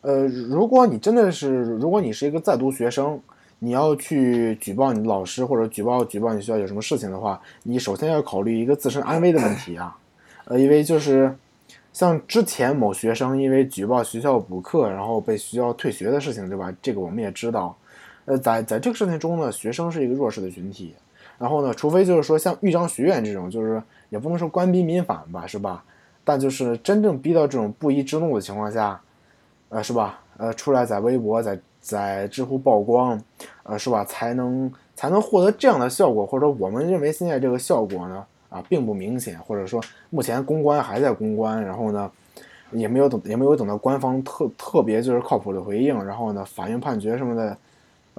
[0.00, 3.22] 呃，如果你真的是，如果你是一个在读学生，
[3.60, 9.96] 你要去举报你的老师或者举报举报你学校有什么事情的话，你首先要考虑一个自身安危的问题啊。
[10.44, 11.34] 呃，因为就是
[11.92, 16.72] 像之前某学生因为举报学校补课，然后被学校退学的事情，对吧？
[16.80, 17.76] 这个我们也知道。
[18.24, 20.94] 呃，在在这个事情中呢，学生是一个弱势的群体。
[21.38, 25.84] 然后呢，除非就是说像豫章学院这种，就是也不能说官逼民反吧，是吧？
[26.24, 29.00] 但就是真正逼到这种不义之怒的情况下，
[29.68, 30.20] 呃，是吧？
[30.36, 33.18] 呃，出来在微博、在在知乎曝光，
[33.62, 34.04] 呃，是吧？
[34.04, 42.10] 才能才能获得这样的效果，或者说我们认为现在这个效果呢，啊，并不明显，或者说目前公关还在公关，然后呢，
[42.72, 47.56] 也没有等也没有等到官方特特别就是靠谱的回应，然后呢，法院判决什么的，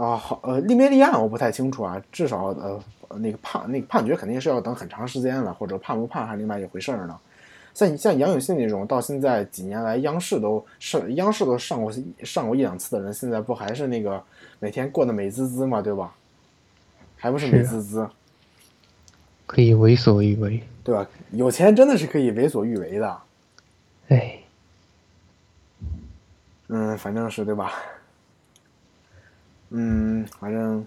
[0.04, 2.80] 啊好呃立没立案我不太清楚啊，至少呃
[3.20, 7.16] 那个判那个判决肯定是要等很长时间了，或者判不判还是另外一回事儿呢。
[7.80, 11.90] 像像杨永信那种到现在几年来央视都上央视都上过
[12.24, 14.22] 上过一两次的人，现在不还是那个
[14.60, 16.14] 每天过得美滋滋嘛，对吧？
[17.16, 18.10] 还不是美滋滋，
[19.46, 21.08] 可以为所欲为，对吧？
[21.32, 23.22] 有钱真的是可以为所欲为的。
[24.10, 24.40] 哎，
[26.68, 27.72] 嗯，反正是对吧？
[29.70, 30.86] 嗯，反正，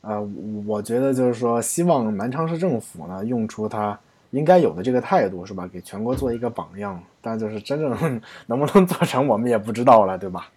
[0.00, 0.20] 呃，
[0.66, 3.98] 我觉得就是说，希望南昌市政府呢，用出他
[4.30, 5.66] 应该有的这个态度，是吧？
[5.66, 7.02] 给全国做一个榜样。
[7.20, 7.90] 但就是真正
[8.46, 10.48] 能不能做成，我们也不知道了，对吧？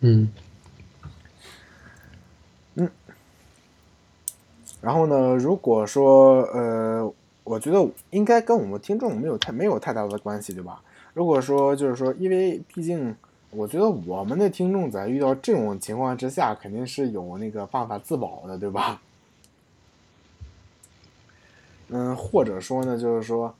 [0.00, 0.30] 嗯，
[2.74, 2.88] 嗯。
[4.80, 10.80] 然后呢，如果说，呃，我觉得应该跟我们听众没有太没有太大的关系，对吧？
[11.14, 13.16] 如果说就是说，因为毕竟，
[13.50, 19.00] 我觉得我们的听众在遇到这种情况之下，肯定是有那个办法自保的，对吧？
[21.88, 23.54] 嗯，或者说呢，就是说，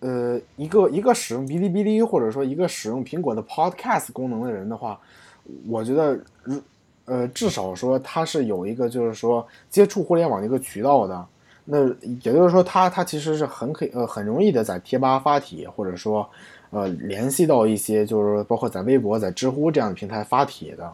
[0.00, 4.98] 呃，一个一个使用哔哩哔哩，或者说一个使用苹果的 Podcast 功能的人的话，
[5.68, 6.60] 我觉得，如
[7.04, 11.26] 呃，至少说他是有一个就是说接触互联网的一个渠道的。
[11.64, 11.86] 那
[12.22, 16.28] 也就是说，他他其实是很可以呃很容易的在贴吧发帖，或者说。
[16.70, 20.92] 呃，联系到一些就是包括在微博、在知乎这样的平台发帖的，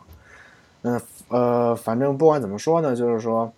[0.83, 3.51] 嗯呃，反正不管怎么说呢，就是说，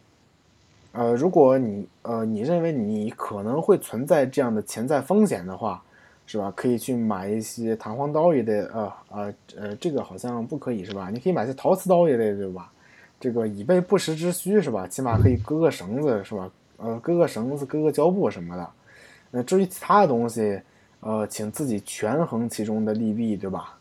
[0.94, 5.82] 呃，如果你呃你认为你可能会存在这样的潜在风险的话，
[6.24, 6.52] 是吧？
[6.56, 11.10] 可以去买一些弹簧刀一类，呃呃呃，这个好像不可以是吧？
[11.12, 12.70] 你可以买些陶瓷刀一类，对吧？
[13.18, 14.86] 这个以备不时之需是吧？
[14.86, 16.50] 起码可以割个绳子是吧？
[16.76, 18.68] 呃，割个绳子、割个胶布什么的。
[19.30, 20.60] 那至于其他的东西。
[21.06, 23.76] 呃，请自己权衡其中的利弊，对吧？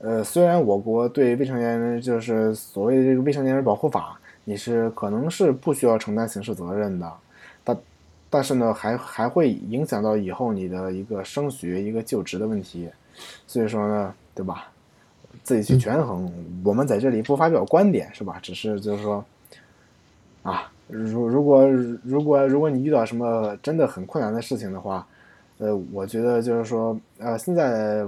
[0.00, 7.12] 呃，虽然我国对未成年人就是所谓的这个未成年人保护法，你是可能是不需要承担刑事责任的，
[7.62, 7.76] 但
[8.30, 12.88] 但是呢，还还会影响到以后你的一个升学、一个就职的问题，
[13.46, 14.68] 所以说呢，对吧？
[15.42, 16.32] 自己去权衡。
[16.64, 18.38] 我们在这里不发表观点，是吧？
[18.42, 19.22] 只是就是说，
[20.42, 21.68] 啊，如如果
[22.02, 25.06] 如果如果你遇到什么真的很困难的事情的话。
[25.60, 28.06] 呃，我觉得就是说，呃，现在，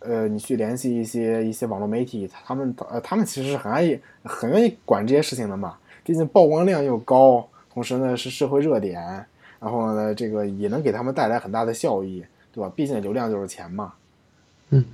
[0.00, 5.78] 呃，你去联系一些一些网络媒体，他们呃，他们其实是很爱意、很愿意管这些事情的嘛。
[6.02, 9.02] 毕竟曝光量又高，同时呢是社会热点，
[9.60, 12.72] 然后呢这个也能给他们带来很大的效益，对吧？
[12.74, 13.94] 毕竟流量就是钱嘛。
[14.70, 14.84] 嗯，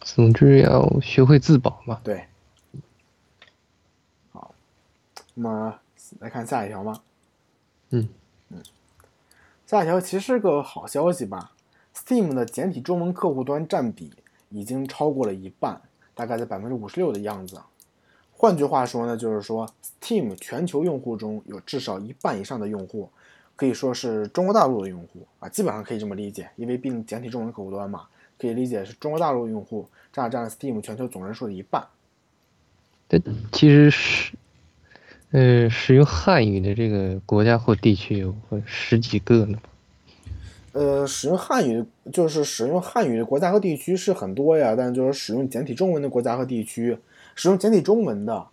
[0.00, 2.00] 总之要学会自保嘛。
[2.04, 2.24] 对。
[4.32, 4.54] 好，
[5.34, 5.74] 那么
[6.20, 7.00] 来看下一条吗？
[7.90, 8.08] 嗯。
[9.66, 11.52] 下一条其实是个好消息吧
[11.94, 14.12] ，Steam 的简体中文客户端占比
[14.48, 15.80] 已经超过了一半，
[16.14, 17.60] 大概在百分之五十六的样子。
[18.32, 19.68] 换句话说呢，就是说
[20.00, 23.10] Steam 全球用户中有至少一半以上的用户，
[23.56, 28.06] 可以说是中国大陆的用户啊，基本上可以这么理解，因为并简体中文客户端嘛，
[28.38, 31.86] 可以理解是中国大陆用户占占 Steam 全球总人数的一半。
[33.08, 33.20] 这
[33.52, 34.34] 其实是。
[35.32, 38.34] 呃，使用汉语的这个国家或地区有
[38.66, 39.60] 十几个呢。
[40.72, 46.96] 呃，使用汉语就是使用汉语的国家和地区是很多呀，但就是使用简体中文的国家和地区，
[47.34, 48.46] 使用简体中文的，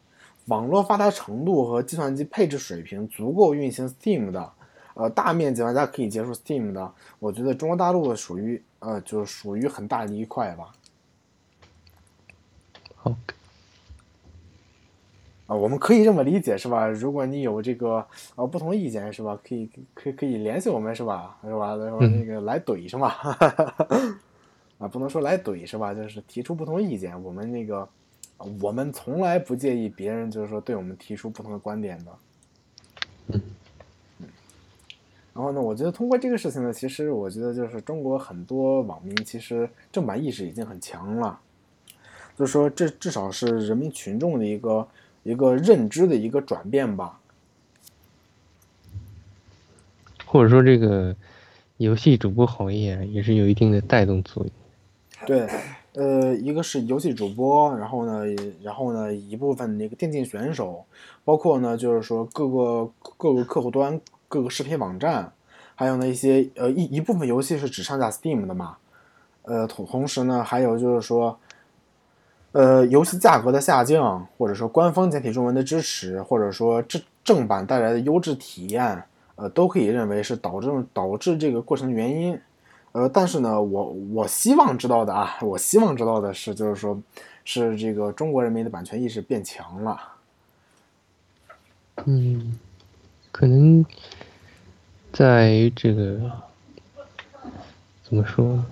[0.46, 4.52] 网络发达程度和计算机配置水平足够运行 Steam 的，
[4.96, 10.72] 呃，大面积玩家可以接受 Steam 的，我觉得中国大陆属于呃，就是属于很大的一块吧。
[12.96, 13.16] 好。
[15.48, 16.88] 啊，我们可以这么理解，是吧？
[16.90, 18.06] 如果你有这个
[18.36, 19.40] 呃不同意见，是吧？
[19.48, 21.38] 可以可以可以联系我们，是吧？
[21.42, 21.74] 是吧？
[21.78, 23.08] 然后那个来怼，是吧？
[24.78, 25.94] 啊，不能说来怼，是吧？
[25.94, 27.88] 就是提出不同意见，我们那个
[28.62, 32.12] 我们从来不介意别人就是说对我们提出不同的观点的。
[33.28, 33.42] 嗯。
[35.34, 41.40] 然后呢，我觉得通过这个事情呢，其实我觉得就是中国很多网民其实正版意识已经很强了，
[42.36, 44.86] 就是说这至少是人民群众的一个。
[45.28, 47.20] 一个认知的一个转变吧，
[50.26, 51.14] 或者说这个
[51.76, 54.52] 游戏主播行业也是有一定的带动作用。
[55.26, 55.46] 对，
[55.96, 58.24] 呃，一个是游戏主播，然后呢，
[58.64, 60.86] 然后呢，一部分那个电竞选手，
[61.26, 65.34] 包括呢，就是说各个各个客户端、各个视频网站，
[65.76, 68.78] 还有呢一些呃一一部分游戏是只上架 Steam 的嘛，
[69.44, 71.38] 呃，同同时呢，还有就是说。
[72.54, 79.04] 呃，游戏价格的下降，或者说官方简体中文的支持，或者说正正版带来的优质体验，
[79.36, 82.40] 呃，都可以认为是导致导致这个过程的原因。
[82.94, 87.00] 呃，但是呢，我我希望知道的啊，我希望知道的是，就是说，
[87.46, 90.00] 是这个中国人民的版权意识变强了。
[92.06, 92.58] 嗯，
[93.32, 93.86] 可能
[95.14, 96.20] 在这个
[98.04, 98.66] 怎么说呢？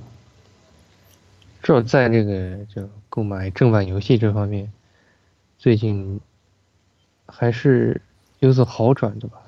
[1.65, 4.71] 至少在这个就购买正版游戏这方面，
[5.58, 6.21] 最近
[7.25, 7.99] 还是
[8.38, 9.41] 有所好转的吧，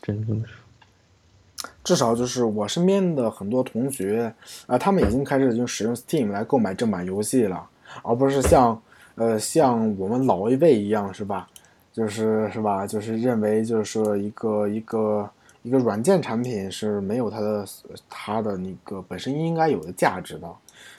[0.00, 1.68] 只能这么说。
[1.84, 4.32] 至少就是我身边的很多同学
[4.66, 7.68] 啊、他们已经开始用使用 Steam 来购买正版游戏了，
[8.02, 8.80] 而不是像
[9.16, 11.50] 呃像我们老一辈一样，是吧？
[11.92, 12.86] 就是是吧？
[12.86, 15.28] 就是认为就是说一个一个
[15.62, 17.66] 一个软件产品是没有它的
[18.08, 20.50] 它的那个本身应该有的价值的，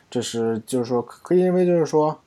[0.10, 2.20] 这是就是说可以认为就是说。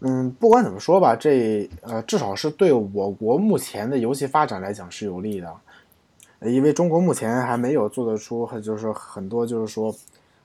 [0.00, 5.54] 嗯，不管怎么说吧，这呃至少是对我国目前的游戏发展来讲是有利的。
[6.40, 9.94] 因为中国目前还没有做得出，就是说很多就是说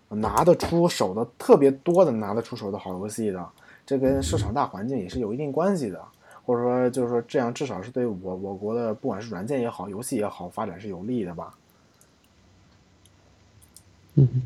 [0.10, 3.50] 拿得出手的特别多的拿得出手的好游戏的，
[3.84, 6.00] 这跟市场大环境也是有一定关系的，
[6.46, 11.56] 或者说就是说这样至少是对我我国的不管是软件也好，游戏也好，发展是有利的吧。
[14.16, 14.44] 嗯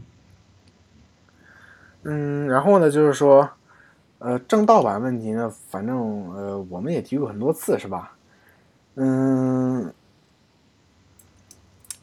[2.03, 3.49] 嗯，然后呢，就是说，
[4.19, 5.97] 呃，正盗版问题呢，反正
[6.33, 8.15] 呃我们也提过很多次，是吧？
[8.95, 9.93] 嗯。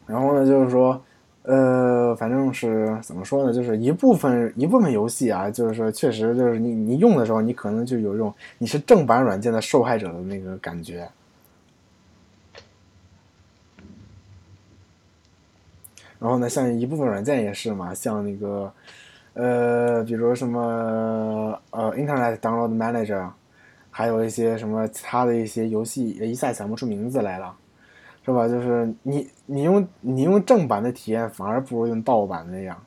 [0.05, 1.03] 然后呢，就是说，
[1.43, 11.09] 呃，反正是怎么说呢，就是一部分一部分游戏啊，就是说确实就是你你用的时候，你可能就有一种你是正版软件的受害者的那个感觉。
[16.19, 18.71] 然后呢，像一部分软件也是嘛，像那个，
[19.37, 23.29] 呃，比如什么呃，Internet Download Manager，
[23.91, 27.55] 还有一些什么其他的一些游戏，一下想不出名字来了。
[28.25, 28.45] 是吧？
[28.45, 32.77] 就是你你用你用正版的体验，反而不如用盗版那样。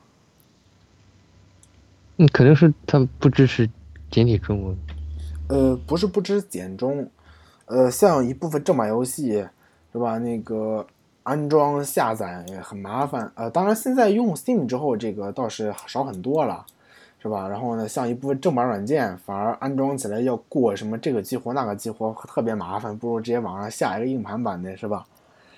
[2.17, 3.67] 嗯，肯定是它不支持
[4.11, 4.77] 简体中文。
[5.47, 7.09] 呃，不是不支持简中，
[7.65, 9.43] 呃，像一部分正版游戏，
[9.91, 10.19] 是吧？
[10.19, 10.85] 那个
[11.23, 13.31] 安装下载也很麻烦。
[13.35, 16.65] 呃，当然现在用 Steam 之后，这个倒是少很多了，
[17.21, 17.47] 是吧？
[17.47, 25.05] 然后呢，像一部分正版软件，反而安装起来要过什么这个激活那个激活，特别麻烦，不如直接网上下一个硬盘版的，是吧？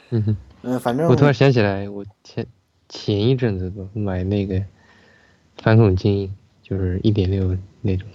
[0.10, 2.46] 嗯哼，嗯，反正我突然想起来，我前
[2.90, 4.62] 前一阵子吧买那个
[5.58, 8.08] 反恐精英，就是一点六那种，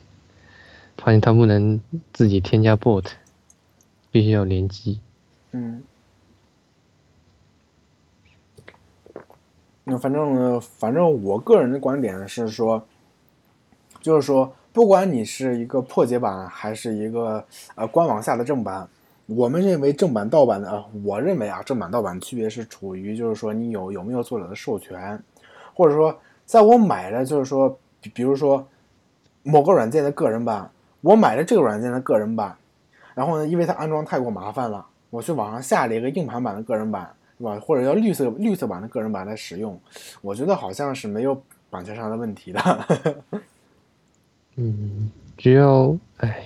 [0.97, 1.81] 发现它不能
[2.13, 3.05] 自己添加 bot，
[4.13, 5.01] 必须要联机。
[5.53, 5.83] 嗯，
[9.89, 12.83] 那反正反正我个人的观点是说，
[14.01, 17.43] 就是说，不管你是一个破解版还是一个
[17.75, 18.87] 呃官网下的正版。
[19.27, 25.23] 我们认为正版盗版的啊，我认为啊，正版盗版区别是处于就是说你有有没有作者的授权，
[25.75, 27.79] 或者说在我买了就是说，
[28.15, 28.67] 比如说
[29.43, 30.71] 某个软件的个人版，
[31.03, 32.57] 我买了这个软件的个人版，
[33.15, 37.59] 然后呢，因为它安装太过麻烦了，我去网上下了一个硬盘版的个人版，是吧？
[37.61, 39.81] 或者要绿色绿色版的个人版来使用，
[40.21, 42.87] 我觉得好像是没有版权上的问题的。
[44.57, 46.45] 嗯，只要哎，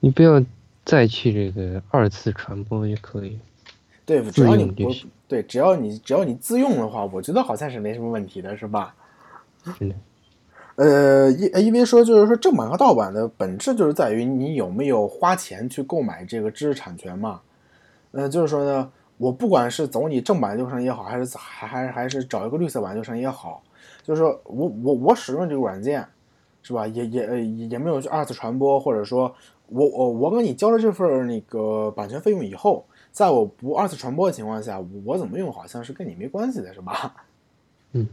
[0.00, 0.42] 你不要。
[0.82, 3.38] 再去这个二次传播就可以，
[4.04, 4.90] 对，只要你不
[5.28, 8.92] 对，只要你只要你自用的话，我觉得好像是没什么问题的，是吧？
[9.78, 9.94] 嗯，
[10.74, 17.40] 呃，因因为说就是说正版和盗版的本质就是在于你有没有花钱去购买这个知识产权嘛。
[18.12, 23.62] 嗯，就是说呢，我不管是走你正版流程也好，还是还还还是找一个绿色版流程也好，
[24.02, 26.08] 就是说我我我使用这个软件，
[26.62, 26.86] 是吧？
[26.86, 29.34] 也也也没有去二次传播，或者说。
[29.72, 37.14] 我我我给你交了这份那个版权费用以后，在我不二次传播的情况下，我怎么用好像是跟你没关系的，是吧？
[37.94, 38.08] 嗯，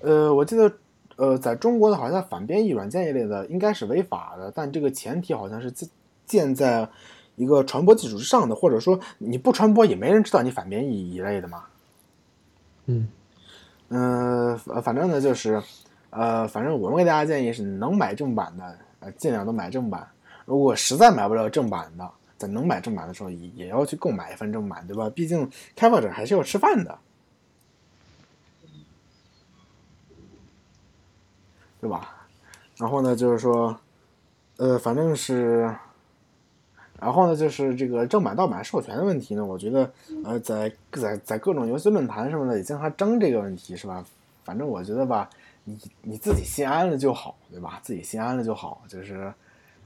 [0.00, 0.72] 呃，我记得，
[1.14, 5.72] 呃，在中国的好像反编译软件一类的应该是违法的，但这个前提好像是
[6.26, 6.88] 建在
[7.36, 11.64] 一个传播基础之上的，或者说你不传播也没人知道你反编译一类的嘛。
[12.86, 13.08] 嗯，
[13.88, 15.62] 嗯，反正呢就是，
[16.10, 20.06] 呃，反正我们给大家建议是能买正版的，呃，尽量都买正版。
[20.44, 25.08] 如果实在买不了正版的，在能买正版的时候，也也要去购买一份正版，对吧？
[25.08, 26.98] 毕竟开发者还是要吃饭的，
[31.80, 32.26] 对吧？
[32.76, 33.78] 然后呢，就是说，
[34.58, 35.74] 呃，反正是，
[37.04, 39.90] 然后呢，就是这个正版盗版授权的问题呢，我觉得，
[40.24, 44.02] 呃，在在在各种游戏论坛什么的也经常争这个问题，是吧？
[44.42, 45.28] 反正我觉得吧，
[45.64, 47.78] 你你自己心安了就好，对吧？
[47.82, 49.30] 自己心安了就好，就是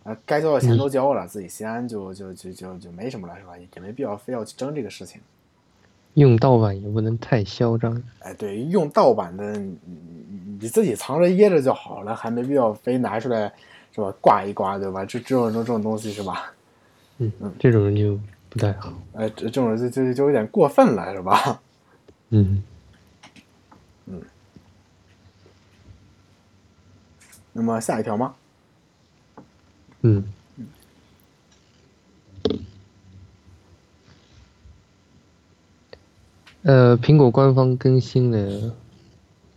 [0.05, 0.17] 呃。
[0.25, 3.55] 该交的钱都交了，自己心安就就就就就没什么了，是吧？
[3.59, 5.21] 也没必要非要去争这个事情。
[6.15, 8.01] 用盗版也不能太嚣张。
[8.21, 9.77] 哎，对，用盗版的你
[10.61, 13.53] 你自己藏着掖着就好了，还没必要非拿出来
[13.93, 14.15] 是吧？
[14.21, 15.05] 挂一挂，对吧？
[15.05, 16.53] 这这种这种东西是吧？
[17.19, 18.93] 嗯嗯，这种人就不太好。
[19.15, 21.61] 哎，这这种人就就就有点过分了，是吧？
[22.31, 22.63] 嗯
[24.07, 24.23] 嗯。
[27.53, 28.35] 那么下一条吗？
[30.03, 30.25] 嗯。
[36.63, 38.75] 呃，苹果官方更新了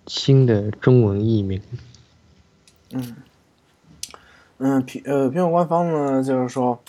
[0.08, 1.62] 新的中文译名。
[2.92, 3.16] 嗯，
[4.60, 6.82] 嗯，苹呃苹果官方呢，就是说，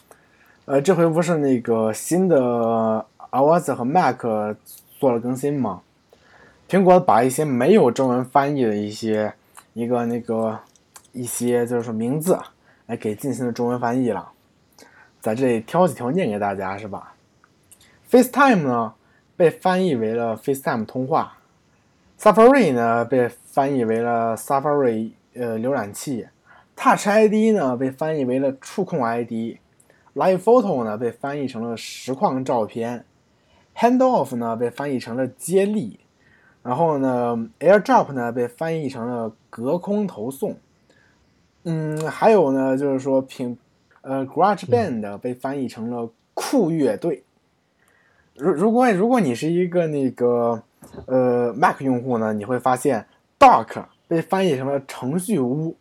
[0.65, 4.23] 呃，这回不是那个新的 iOS 和 Mac
[5.01, 5.83] 做了更新吗？
[6.69, 9.35] 苹果把一些没有中文翻译的一些
[9.73, 10.61] 一个那个
[11.11, 12.39] 一些就是说名字，
[12.87, 14.31] 哎，给进行了中文翻译了。
[15.21, 17.15] 在这里挑几条念给大家，是吧
[18.11, 18.95] ？FaceTime 呢？
[19.35, 21.39] 被翻译为了 FaceTime 通话
[22.21, 26.29] ，Safari 呢被翻译为了 Safari 呃浏览器
[26.77, 29.57] ，Touch ID 呢被翻译为了触控 ID
[30.15, 33.05] Live Photo 呢被翻译成了实况照片
[33.77, 36.01] ，Handoff 呢被翻译成了接力，
[36.63, 40.57] 然后呢 AirDrop 呢被翻译成了隔空投送，
[41.65, 43.57] 嗯，还有呢就是说平
[44.03, 47.25] 呃 GarageBand 被翻译成了酷乐队。
[48.35, 50.63] 如如果如果你是一个那个
[51.07, 53.07] 呃 Mac 用户呢，你会发现
[53.39, 55.77] Dock 被翻译成了程序屋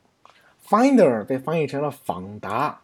[0.68, 2.82] ，Finder 被翻译成了访达，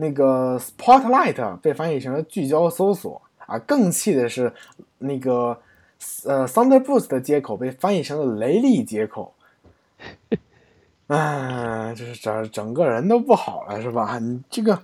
[0.00, 3.58] 那个 Spotlight 被翻译成了聚焦搜索啊。
[3.60, 4.52] 更气的是
[4.98, 5.56] 那个
[6.24, 9.34] 呃 Thunderbolt 的接口被翻译成了雷利接口，
[11.06, 14.18] 啊，就是整整个人都不好了，是吧？
[14.18, 14.82] 你这个。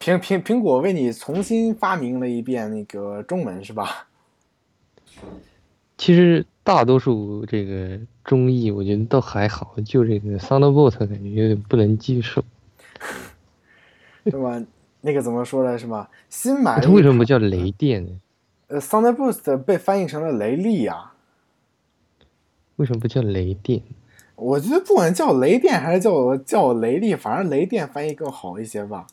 [0.00, 4.06] 苹苹苹果为你重新发明了一遍那个中文是吧？
[5.98, 12.44] 其实大多数这个中译我觉得都还好，就这个 Thunderbolt 感觉有点不能接受，
[14.30, 14.62] 是吧？
[15.00, 15.78] 那个怎么说呢？
[15.78, 16.10] 是吧？
[16.28, 18.20] 新买它为什么不叫雷电呢？
[18.66, 21.14] 呃，Thunder Boost 被翻译成了雷利啊。
[22.76, 23.82] 为什么不叫雷电？
[24.36, 29.06] 我觉得不管叫雷电还是叫叫雷利，反正雷电翻译更好一些吧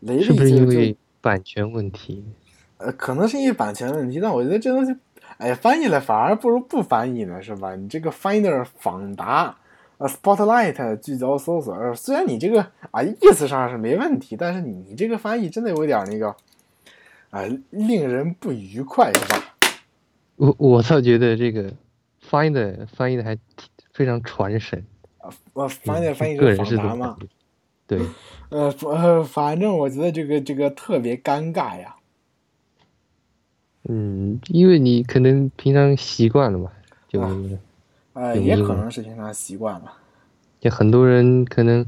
[0.00, 0.22] 雷。
[0.22, 2.24] 是不是因为版权问题？
[2.76, 4.94] 呃，可能是因为版权问题，但我觉得这东西，
[5.38, 7.74] 哎，翻译了反而不如不翻译呢，是吧？
[7.74, 9.56] 你这个 Finder 访达，
[9.98, 16.34] 呃，Spotlight 聚焦搜索，虽然你这个啊意思上是没问题，但是你这个翻译真的有点那个，
[17.30, 19.54] 啊，令人不愉快，是吧？
[20.36, 21.72] 我我倒觉得这个
[22.28, 23.38] Finder 翻译的还
[23.92, 24.84] 非常传神
[25.18, 27.16] 啊，我翻译个人是访达吗？
[27.86, 28.00] 对。
[28.50, 31.96] 呃，呃反正我觉得这个这个特别尴尬呀。
[33.88, 36.70] 嗯，因为你可能平常习惯了嘛，
[37.08, 37.20] 就
[38.14, 39.92] 呃，也可能是平常习惯了。
[40.60, 41.84] 就很多人可能，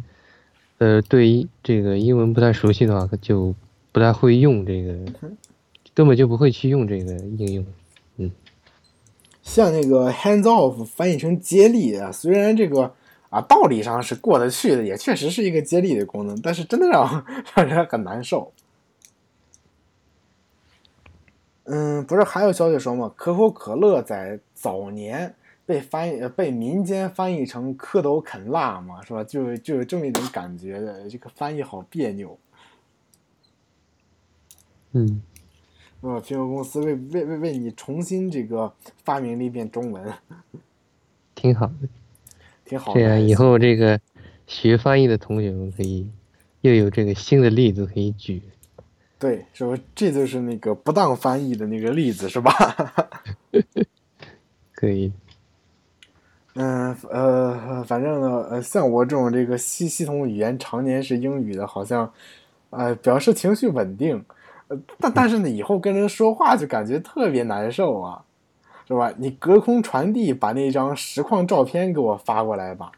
[0.79, 3.55] 呃，对这个英文不太熟悉的话，就
[3.91, 4.95] 不太会用这个，
[5.95, 7.67] 根本就不会去用这个应用。
[8.19, 8.31] 嗯，
[9.43, 12.95] 像那个 hands off 翻译成接力啊，虽然这个。
[13.29, 18.53] 啊，道理上是过得去的，也确实是一个接力的功能，但是真的让 让人很难受。
[21.65, 23.13] 嗯，不是还有消息说吗？
[23.17, 25.35] 可口可乐在早年
[25.67, 29.25] 被翻译、被民间翻译成蝌蚪啃蜡嘛，是吧？
[29.25, 32.39] 就就有这么一种感觉的，这个翻译好别扭。
[34.93, 35.21] 嗯，
[36.01, 36.21] 是吧？
[36.21, 38.73] 苹果公司为为为为你重新这个
[39.05, 40.13] 发明了一遍中文，
[41.35, 41.89] 挺好的。
[42.65, 43.01] 挺好的。
[43.01, 44.01] 这样以后这个
[44.47, 46.09] 学翻译的同学们可以
[46.63, 48.41] 又有这个新的例子可以举。
[49.19, 49.77] 对，是不？
[49.95, 52.53] 这就是那个不当翻译的那个例子，是吧？
[54.73, 55.13] 可以。
[56.57, 62.13] 嗯呃，反正呢，呃，像我这种这个系系统语言常年是英语的，好像，
[62.71, 64.25] 呃，表示情绪稳定，
[64.69, 68.23] 呃，但但是呢，以后跟人说话就感觉特别难受啊。
[68.89, 69.13] 是吧？
[69.17, 72.93] 你隔空传递，把那张实况照片给我发过来吧。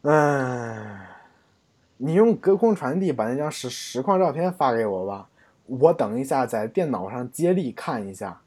[0.00, 0.98] 嗯，
[1.98, 5.28] 你用隔空传递把那张实实况照片发给我吧。
[5.66, 8.40] 我等一下在电脑上接力看一下。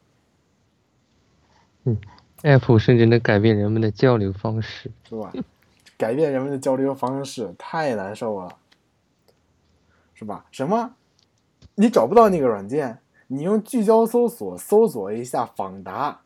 [1.83, 1.95] 嗯
[2.43, 5.31] ，App 甚至能改变人们的交流方式，是吧？
[5.97, 8.55] 改变人们的交流方式太难受了，
[10.13, 10.45] 是吧？
[10.51, 10.93] 什么？
[11.75, 12.99] 你找不到那个软件？
[13.27, 16.21] 你用聚焦搜索搜索一下访达，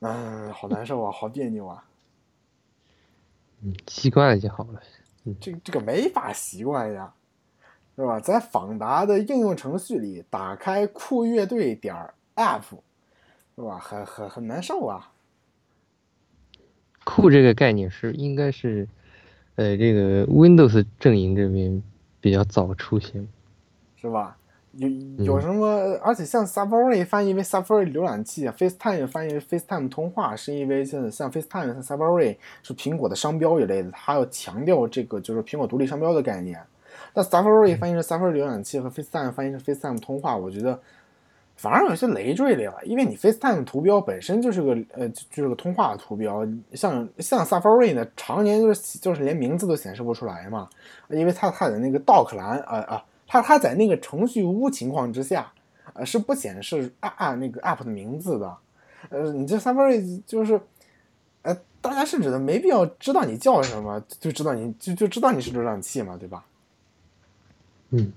[0.00, 1.84] 嗯，好难受啊，好别扭啊。
[3.62, 4.80] 嗯，习惯了就好了。
[5.40, 7.12] 这这个没法习惯呀，
[7.96, 8.18] 是吧？
[8.20, 11.94] 在访达的应用程序里，打开酷乐队点
[12.36, 12.62] app，
[13.58, 13.76] 是吧？
[13.78, 15.10] 很很很难受啊。
[17.02, 18.86] 库这个概念是应该是，
[19.56, 21.82] 呃，这个 Windows 阵营这边
[22.20, 23.26] 比较早出现，
[23.96, 24.36] 是吧？
[24.74, 24.88] 有
[25.24, 25.66] 有什么？
[26.04, 36.62] 而且像 Safari 翻译为 Safari 浏览器，FaceTime 翻译为 FaceTime 通话，是因为现在像 FaceTime、像 Safari 是苹果的商标一类的，它要强调这个就是苹果独立商标的概念。
[37.14, 40.80] 那 Safari 翻译成 Safari 浏览器和 FaceTime 翻译成 FaceTime 通话，我觉得
[41.58, 50.70] 反而有些累赘了，因为你 FaceTime 图标本身就是个呃就是个通话图标，像像 Safari 呢，常年就是就是连名字都显示不出来嘛，
[51.10, 53.04] 因为它它的那个 Dock 栏啊啊。
[53.30, 55.52] 它它在那个程序屋情况之下，
[55.92, 58.56] 呃，是不显示啊啊那个 app 的名字的，
[59.10, 60.58] 呃，你这 Safari 就是，
[61.42, 66.42] 呃，大家甚至都没必要知道你叫什么，就知道你就就知道你是浏览器嘛，对吧？
[67.90, 68.10] 嗯，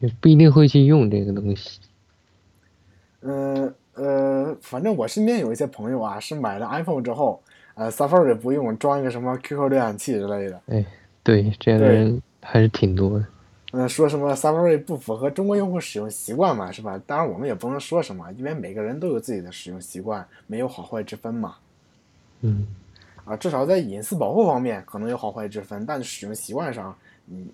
[0.00, 1.78] 也不一定会去用这个东西。
[3.26, 7.40] 嗯呃，反正我身边有一些朋友啊，是买了 iPhone 之后，
[7.74, 10.60] 呃，Safari 不用，装一个什么 QQ 浏览器之类的。
[10.66, 10.84] 哎，
[11.22, 13.26] 对，这样的人还是挺多的。
[13.72, 17.00] 嗯，说什么 Safari 不符合中国用户使用习惯嘛，是吧？
[17.06, 21.56] 当然我们也不能说什么，因为每个人都有自己的使用习惯，没有好坏之分嘛。
[22.42, 22.66] 嗯，
[23.24, 26.94] 啊，至少在隐私保护方面可能有好坏之分，但使用习惯上，
[27.28, 27.48] 嗯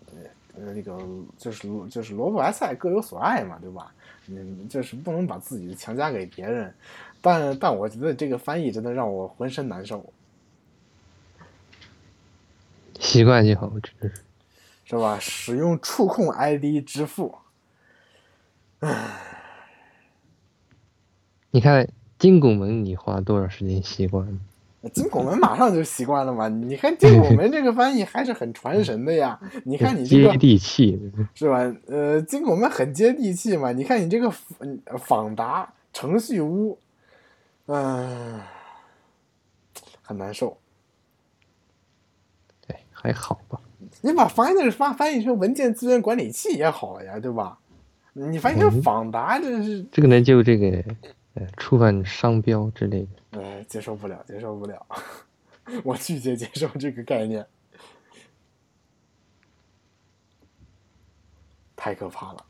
[0.55, 0.98] 呃那个
[1.38, 3.92] 就是就是萝卜白菜各有所爱嘛，对吧？
[4.28, 6.72] 嗯，就是不能把自己强加给别人。
[7.20, 10.12] 但但我觉得这个翻译真的让我浑身难受。
[12.98, 14.22] 习惯就好，真是。
[14.84, 15.18] 是吧？
[15.18, 17.38] 使用触控 ID 支付，
[18.80, 19.14] 唉，
[21.50, 21.88] 你看
[22.18, 24.38] 金拱门，你花多少时间习惯？
[24.91, 26.49] 金拱门马上就习惯了嘛？
[26.49, 29.39] 你看金拱门这个翻译还是很传神的呀。
[29.64, 31.01] 你看你这个接地气
[31.35, 31.59] 是吧？
[31.87, 33.72] 呃，金拱门很接地气嘛。
[33.72, 34.30] 你看你这个
[34.99, 36.78] 访达程序屋，
[37.66, 38.41] 嗯，
[40.03, 40.59] 很难受。
[42.66, 43.61] 对，还好吧。
[44.01, 47.59] 你把 Finder 翻翻译成文件资源管理器也好呀，对吧？
[48.14, 50.85] 你翻译成访达，这是这个呢，就这个
[51.35, 54.87] 呃，触犯商标之类的，哎，接受不了，接受不了，
[55.83, 57.47] 我拒绝接受这个概念，
[61.74, 62.45] 太可怕了。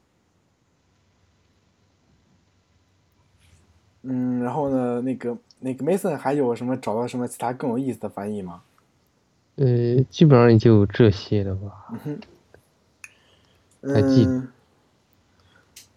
[4.02, 8.62] 嗯，然后呢，那个那个 Mason 还有什么找到什么其他更有意思的翻译吗？
[9.56, 11.86] 呃，基本上也就这些了吧。
[12.04, 12.20] 嗯
[13.82, 14.48] 嗯。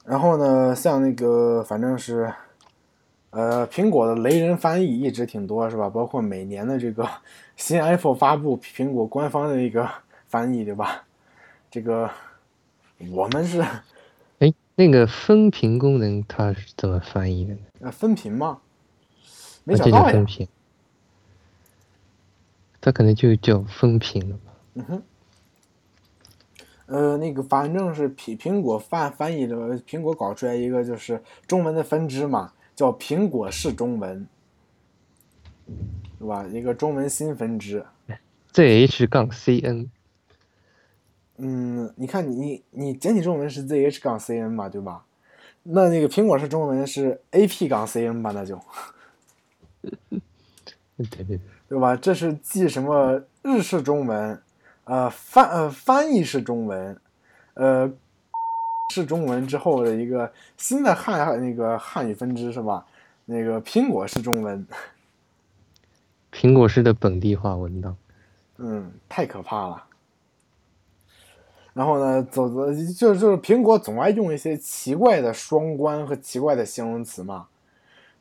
[0.05, 2.31] 然后呢，像那个，反正是，
[3.35, 5.89] 呃，苹果的雷人翻译一直挺多，是吧？
[5.89, 7.05] 包括每年的这个
[7.57, 9.85] 新 iPhone 发布，苹果官方的一个
[10.29, 11.03] 翻译，对吧？
[11.69, 12.09] 这个
[13.11, 13.59] 我们是，
[14.39, 17.59] 哎，那个分屏功能它是怎么翻译的呢？
[17.81, 18.59] 呃，分屏吗？
[19.65, 20.25] 没找到呀。
[22.79, 24.53] 它可能就叫分屏了吧。
[24.75, 25.03] 嗯哼。
[26.85, 34.27] 呃，那个反正是苹苹果翻翻译的，苹果搞出来一个就是中文的分支嘛，叫苹果式中文，
[36.19, 36.45] 是吧？
[36.51, 37.85] 一个中文新分支。
[38.53, 39.87] zh 杠 cn。
[41.37, 45.05] 嗯，你看你你简体中文是 zh 杠 cn 嘛，对吧？
[45.63, 48.31] 那那个苹果式中文是 ap 杠 cn 吧？
[48.31, 48.59] 那就。
[50.97, 51.39] 对对对。
[51.67, 51.95] 对吧？
[51.95, 54.39] 这是记什么日式中文，
[54.83, 56.95] 呃翻呃翻译式中文，
[57.55, 57.91] 呃
[58.89, 62.85] 是中文之后的一个新的汉那个汉语分支是吧？
[63.25, 64.65] 那个苹果式中文，
[66.31, 67.97] 苹果式的本地化文档，
[68.57, 69.83] 嗯，太可怕了。
[71.73, 77.47] 然后呢，走走就就是苹果总爱用一些奇怪的双关和奇怪的形容词嘛，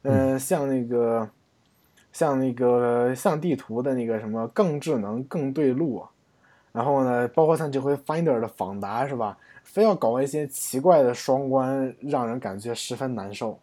[0.03, 1.29] 嗯，像那个。
[2.15, 6.07] 像那个像地图的那个什么更智能更对路，
[6.71, 9.37] 然后呢，包括像这回 Finder 的访达是吧？
[9.65, 13.59] 非要搞一些奇怪的双关，让人感觉十分难受。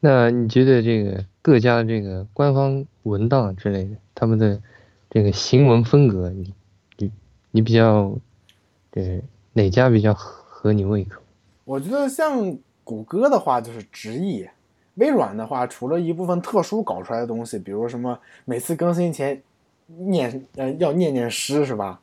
[0.00, 4.60] 那你觉得这个各家的这个官方文档之类的，他们的
[5.10, 6.54] 这个行文风格，你
[6.96, 7.12] 你
[7.50, 8.12] 你比较，
[8.90, 11.20] 对哪家比较合你胃口？
[11.64, 14.48] 我觉得像谷歌的话就是直译。
[14.94, 19.40] 微软的话，除了一部分特殊搞出来的东西，比如什么每次更新前
[19.86, 22.00] 念呃要念念诗是吧？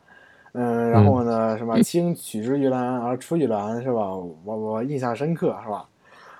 [0.58, 4.16] 嗯，然后呢什么轻取之于蓝而出于蓝是吧？
[4.16, 5.88] 我我印象深刻是吧？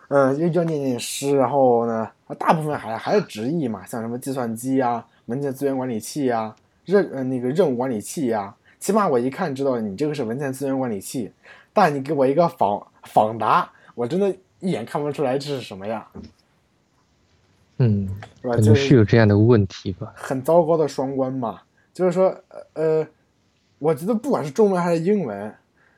[0.08, 2.10] 嗯，又要念念诗，然后呢，
[2.40, 6.56] 大部分还还是直译嘛，像什么计算机呀、文件资源管理器呀、
[6.86, 11.32] 任呃那个任务管理器呀，起码我一看知道你这个是文件资源管理器，
[11.72, 14.36] 但你给我一个访访答，我真的。
[14.60, 16.08] 一眼看不出来这是什么呀，
[17.78, 18.10] 嗯，
[18.42, 18.56] 是吧？
[18.56, 20.12] 可能就是是有这样的问题吧。
[20.16, 21.62] 很糟糕的双关嘛。
[21.94, 23.08] 就是说，呃呃，
[23.80, 25.56] 我觉得不管是中文还是英文，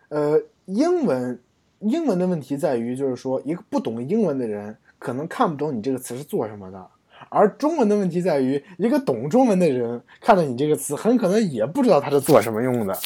[0.10, 1.40] 呃，英文
[1.80, 6.88] 英文的问题在于，就是说一个不懂英文的人可能看不懂你这个词是做什么的，
[7.30, 12.98] 而中文的问题在于，一个懂中文的人看到你这个词，很可能也不知道它是做什么用的，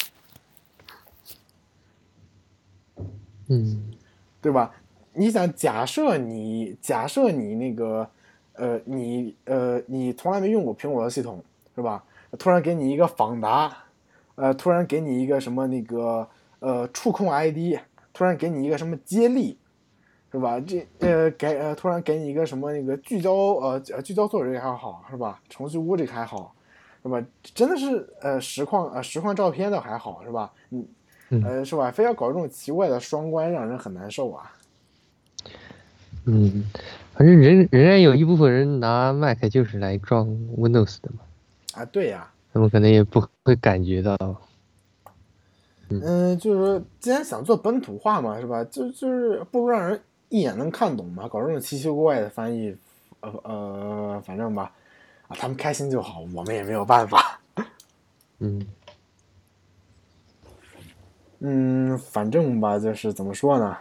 [3.48, 3.90] 嗯
[4.40, 4.74] 对吧？
[5.14, 8.10] 你想，假设你假设你那个，
[8.54, 11.42] 呃，你呃，你从来没用过苹果的系统，
[11.76, 12.04] 是吧？
[12.36, 13.83] 突然给你一个访达，
[14.36, 16.28] 呃，突然给你一个什么那个
[16.60, 17.78] 呃触控 ID，
[18.12, 19.58] 突然给你一个什么接力，
[20.32, 20.58] 是吧？
[20.60, 25.40] 这呃给呃突然给你一个什么那个聚焦呃呃聚焦做这个还好是吧？
[25.48, 26.54] 程序屋这个还好，
[27.02, 27.22] 是吧？
[27.54, 30.52] 真的是呃实况呃实况照片的还好是吧？
[30.68, 30.86] 你
[31.30, 31.90] 嗯呃是吧？
[31.90, 34.52] 非要搞这种奇怪的双关，让人很难受啊。
[36.26, 36.64] 嗯，
[37.12, 40.26] 反正仍仍然有一部分人拿 Mac 就是来装
[40.56, 41.18] Windows 的嘛，
[41.74, 44.16] 啊，对呀、他们可能也不会感觉到。
[45.88, 48.62] 嗯，就是说，既然想做本土化嘛，是吧？
[48.64, 52.74] 就就是不如让人一眼能看懂嘛，搞这种奇奇怪怪的翻译，
[53.20, 54.70] 呃呃，反正吧，
[55.26, 57.40] 啊，他们开心就好，我们也没有办法。
[58.38, 58.64] 嗯
[61.40, 63.76] 嗯，反正吧，就是怎么说呢？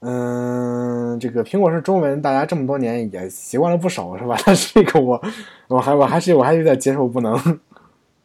[0.00, 4.36] 嗯，这个苹果是中文，大家这么多年也习惯了不少，是吧？
[4.46, 5.20] 但是这个我，
[5.66, 7.36] 我还我还是我还是有点接受不能。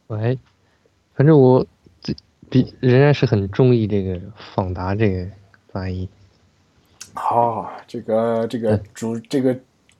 [0.10, 0.36] 我还，
[1.14, 1.64] 反正我
[2.01, 2.16] 这
[2.49, 4.20] 比仍然是很中意这个
[4.55, 5.28] 访达这个
[5.72, 6.10] 翻译。
[7.14, 9.55] 好，这个这个主这个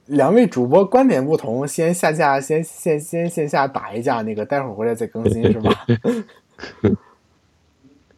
[0.07, 5.86] 两位主播观点不同，先下架，先先先线下打一架，那个待会儿回来再更新是吧？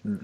[0.04, 0.18] 嗯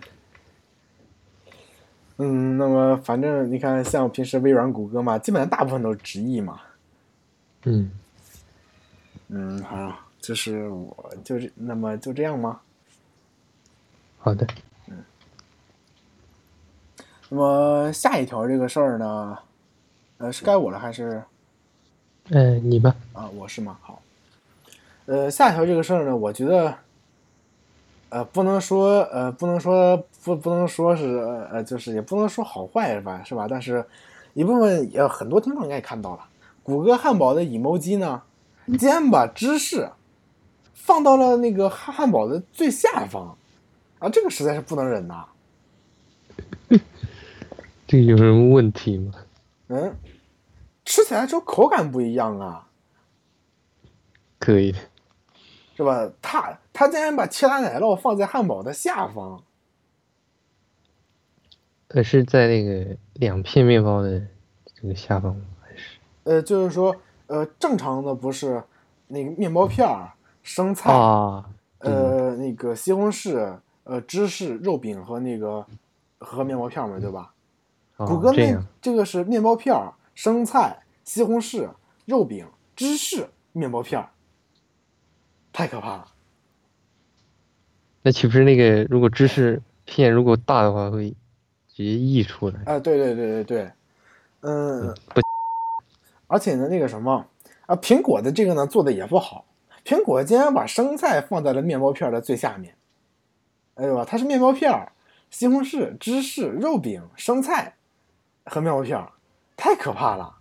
[2.15, 6.61] 嗯，那么反正你看，像平时微软、谷歌嘛，基本上大部分都是直译嘛。
[7.65, 7.91] 嗯，
[9.27, 12.59] 嗯，好，就是我就是那么就这样吗？
[14.19, 14.47] 好的。
[14.87, 15.03] 嗯
[17.29, 19.37] 那么下一条这个事儿呢，
[20.17, 21.21] 呃，是该我了还是？
[22.29, 22.95] 呃，你吧。
[23.11, 23.77] 啊，我是吗？
[23.81, 24.01] 好，
[25.07, 26.73] 呃，下一条这个事儿呢，我觉得，
[28.07, 33.21] 呃，不能说，呃，不能说，不，不能说是，呃，呃就是也不能说好坏吧？
[33.25, 33.45] 是吧？
[33.49, 33.85] 但是，
[34.33, 36.25] 一部分也很多听众应该也看到了，
[36.63, 38.21] 谷歌汉堡的 emoji 呢，
[38.79, 39.89] 竟然把芝士
[40.87, 43.37] 放到了那个汉汉堡的最下方，
[43.99, 45.27] 啊，这个实在是不能忍呐。
[47.85, 49.11] 这个有什么问题吗？
[49.67, 49.93] 嗯，
[50.85, 52.69] 吃起来之后口感不一样啊。
[54.39, 54.79] 可以的。
[55.75, 56.09] 是吧？
[56.21, 59.43] 他他竟然把切达奶酪放在汉堡的下方，
[61.89, 64.25] 呃，是在那个两片面包的
[64.73, 65.41] 这个下方吗？
[65.61, 65.99] 还是？
[66.23, 66.95] 呃，就是说，
[67.27, 68.63] 呃，正常的不是
[69.07, 70.13] 那个面包片儿、
[70.47, 71.45] 生菜，啊，
[71.79, 75.65] 呃，那个西红柿、呃芝士、肉饼和那个
[76.19, 77.33] 和面包片儿嘛，对吧？
[77.97, 81.69] 哦谷歌那这个是面包片儿、生菜、西红柿、
[82.05, 84.09] 肉饼、芝士、面包片儿，
[85.51, 86.07] 太可怕了。
[88.03, 91.09] 那岂不是那个如果芝士片如果大的话会
[91.67, 92.61] 直接溢出来？
[92.65, 93.71] 啊、对对对对对，
[94.41, 95.21] 嗯，不，
[96.27, 97.25] 而且呢，那个什么
[97.65, 99.43] 啊，苹果的这个呢做的也不好，
[99.87, 102.75] 苹果竟然把生菜放在了面包片的最下面，
[103.75, 104.91] 哎呦吧，它是面包片儿、
[105.29, 107.75] 西红柿、芝士、肉饼、生菜
[108.43, 109.13] 和面包片儿，
[109.55, 110.39] 太可怕了。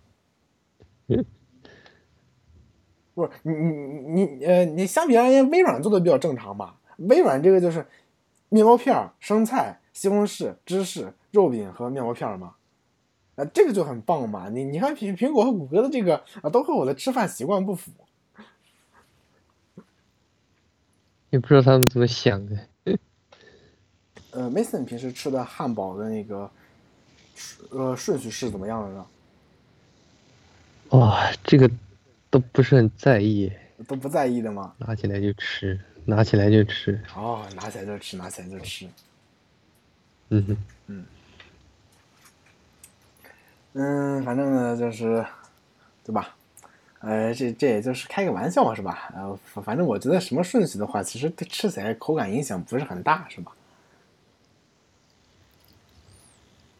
[1.07, 1.23] 嗯
[3.15, 6.75] 不是你你你呃，你相比而言，微软做的比较正常吧？
[6.97, 7.87] 微软这个就是
[8.49, 12.55] 面包片儿、生菜、西红柿、芝士、肉饼和面包片儿嘛，
[13.37, 14.49] 啊，这个就很棒嘛。
[14.49, 17.91] 你你看苹苹果和谷歌的这个啊，都和我的吃饭习惯不符。
[21.29, 22.57] 也不知道他们怎么想的。
[24.31, 26.49] 呃，Mason 平时吃的汉堡的那个
[27.71, 29.05] 呃顺序是怎么样的呢？
[30.89, 31.69] 哇，这个
[32.29, 33.51] 都不是很在意，
[33.87, 34.73] 都不在意的吗？
[34.77, 37.01] 拿起来就吃，拿起来就吃。
[37.15, 38.87] 哦，拿起来就吃，拿起来就吃。
[40.29, 40.57] 嗯
[40.87, 41.05] 哼，
[43.73, 45.25] 嗯，反正呢就是，
[46.03, 46.35] 对吧？
[46.99, 49.11] 呃，这这也就是开个玩笑是吧？
[49.15, 53.51] 呃，反反正我觉得什么顺序的话，其实对吃起来口感影响不是很大，是吧？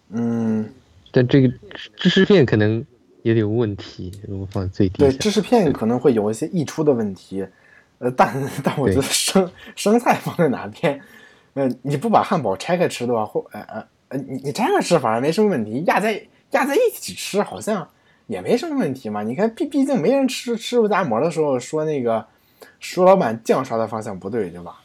[0.10, 0.74] 嗯，
[1.12, 2.84] 但这个芝芝士片可能
[3.24, 7.46] 有点问题，如果放最低对，芝士片可能会有一些溢出的问题，
[8.00, 11.00] 呃，但但我觉得生生菜放在哪边，
[11.54, 17.88] 呃，你不把汉堡拆开吃的话，或呃呃呃，你你拆开吃反而没什么问题，压在压在一起吃，好像
[18.28, 19.24] 也没什么问题嘛。
[19.24, 22.26] 你看，毕毕竟没人吃吃肉夹馍的时候说那个
[22.80, 24.82] 说老板酱刷的方向不对，对吧？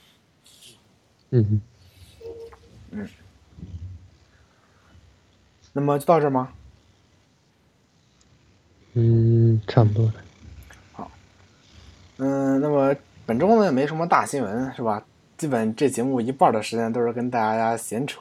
[1.31, 1.61] 嗯，
[2.91, 3.09] 嗯。
[5.75, 6.53] 那么就到这吗？
[8.95, 10.15] 嗯，差不多了。
[10.93, 11.11] 好，
[12.19, 15.03] 嗯，那么本周呢也没什么大新闻，是吧？
[15.39, 18.21] 基本这节目一半的时间都是跟大家闲扯。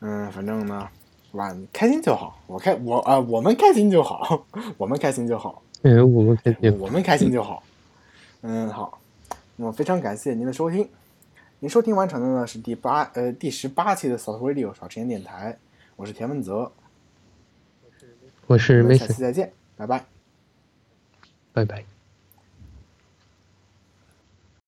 [0.00, 0.88] 嗯，反正呢，
[1.32, 1.56] 是吧？
[1.72, 4.46] 开心就好，我开我啊，我们开心就好，
[4.78, 5.62] 我们开心就好。
[5.82, 7.62] 嗯，我们开心，我们开心就好。
[8.42, 9.00] 嗯，好。
[9.56, 10.88] 那么非常感谢您的收听，
[11.60, 15.58] 您收听完成的呢是第八呃第十八期的 South Radio 少时间电台，
[15.96, 16.70] 我是田文泽。
[18.46, 20.04] 我是我们下期再见，拜拜，
[21.52, 21.91] 拜拜。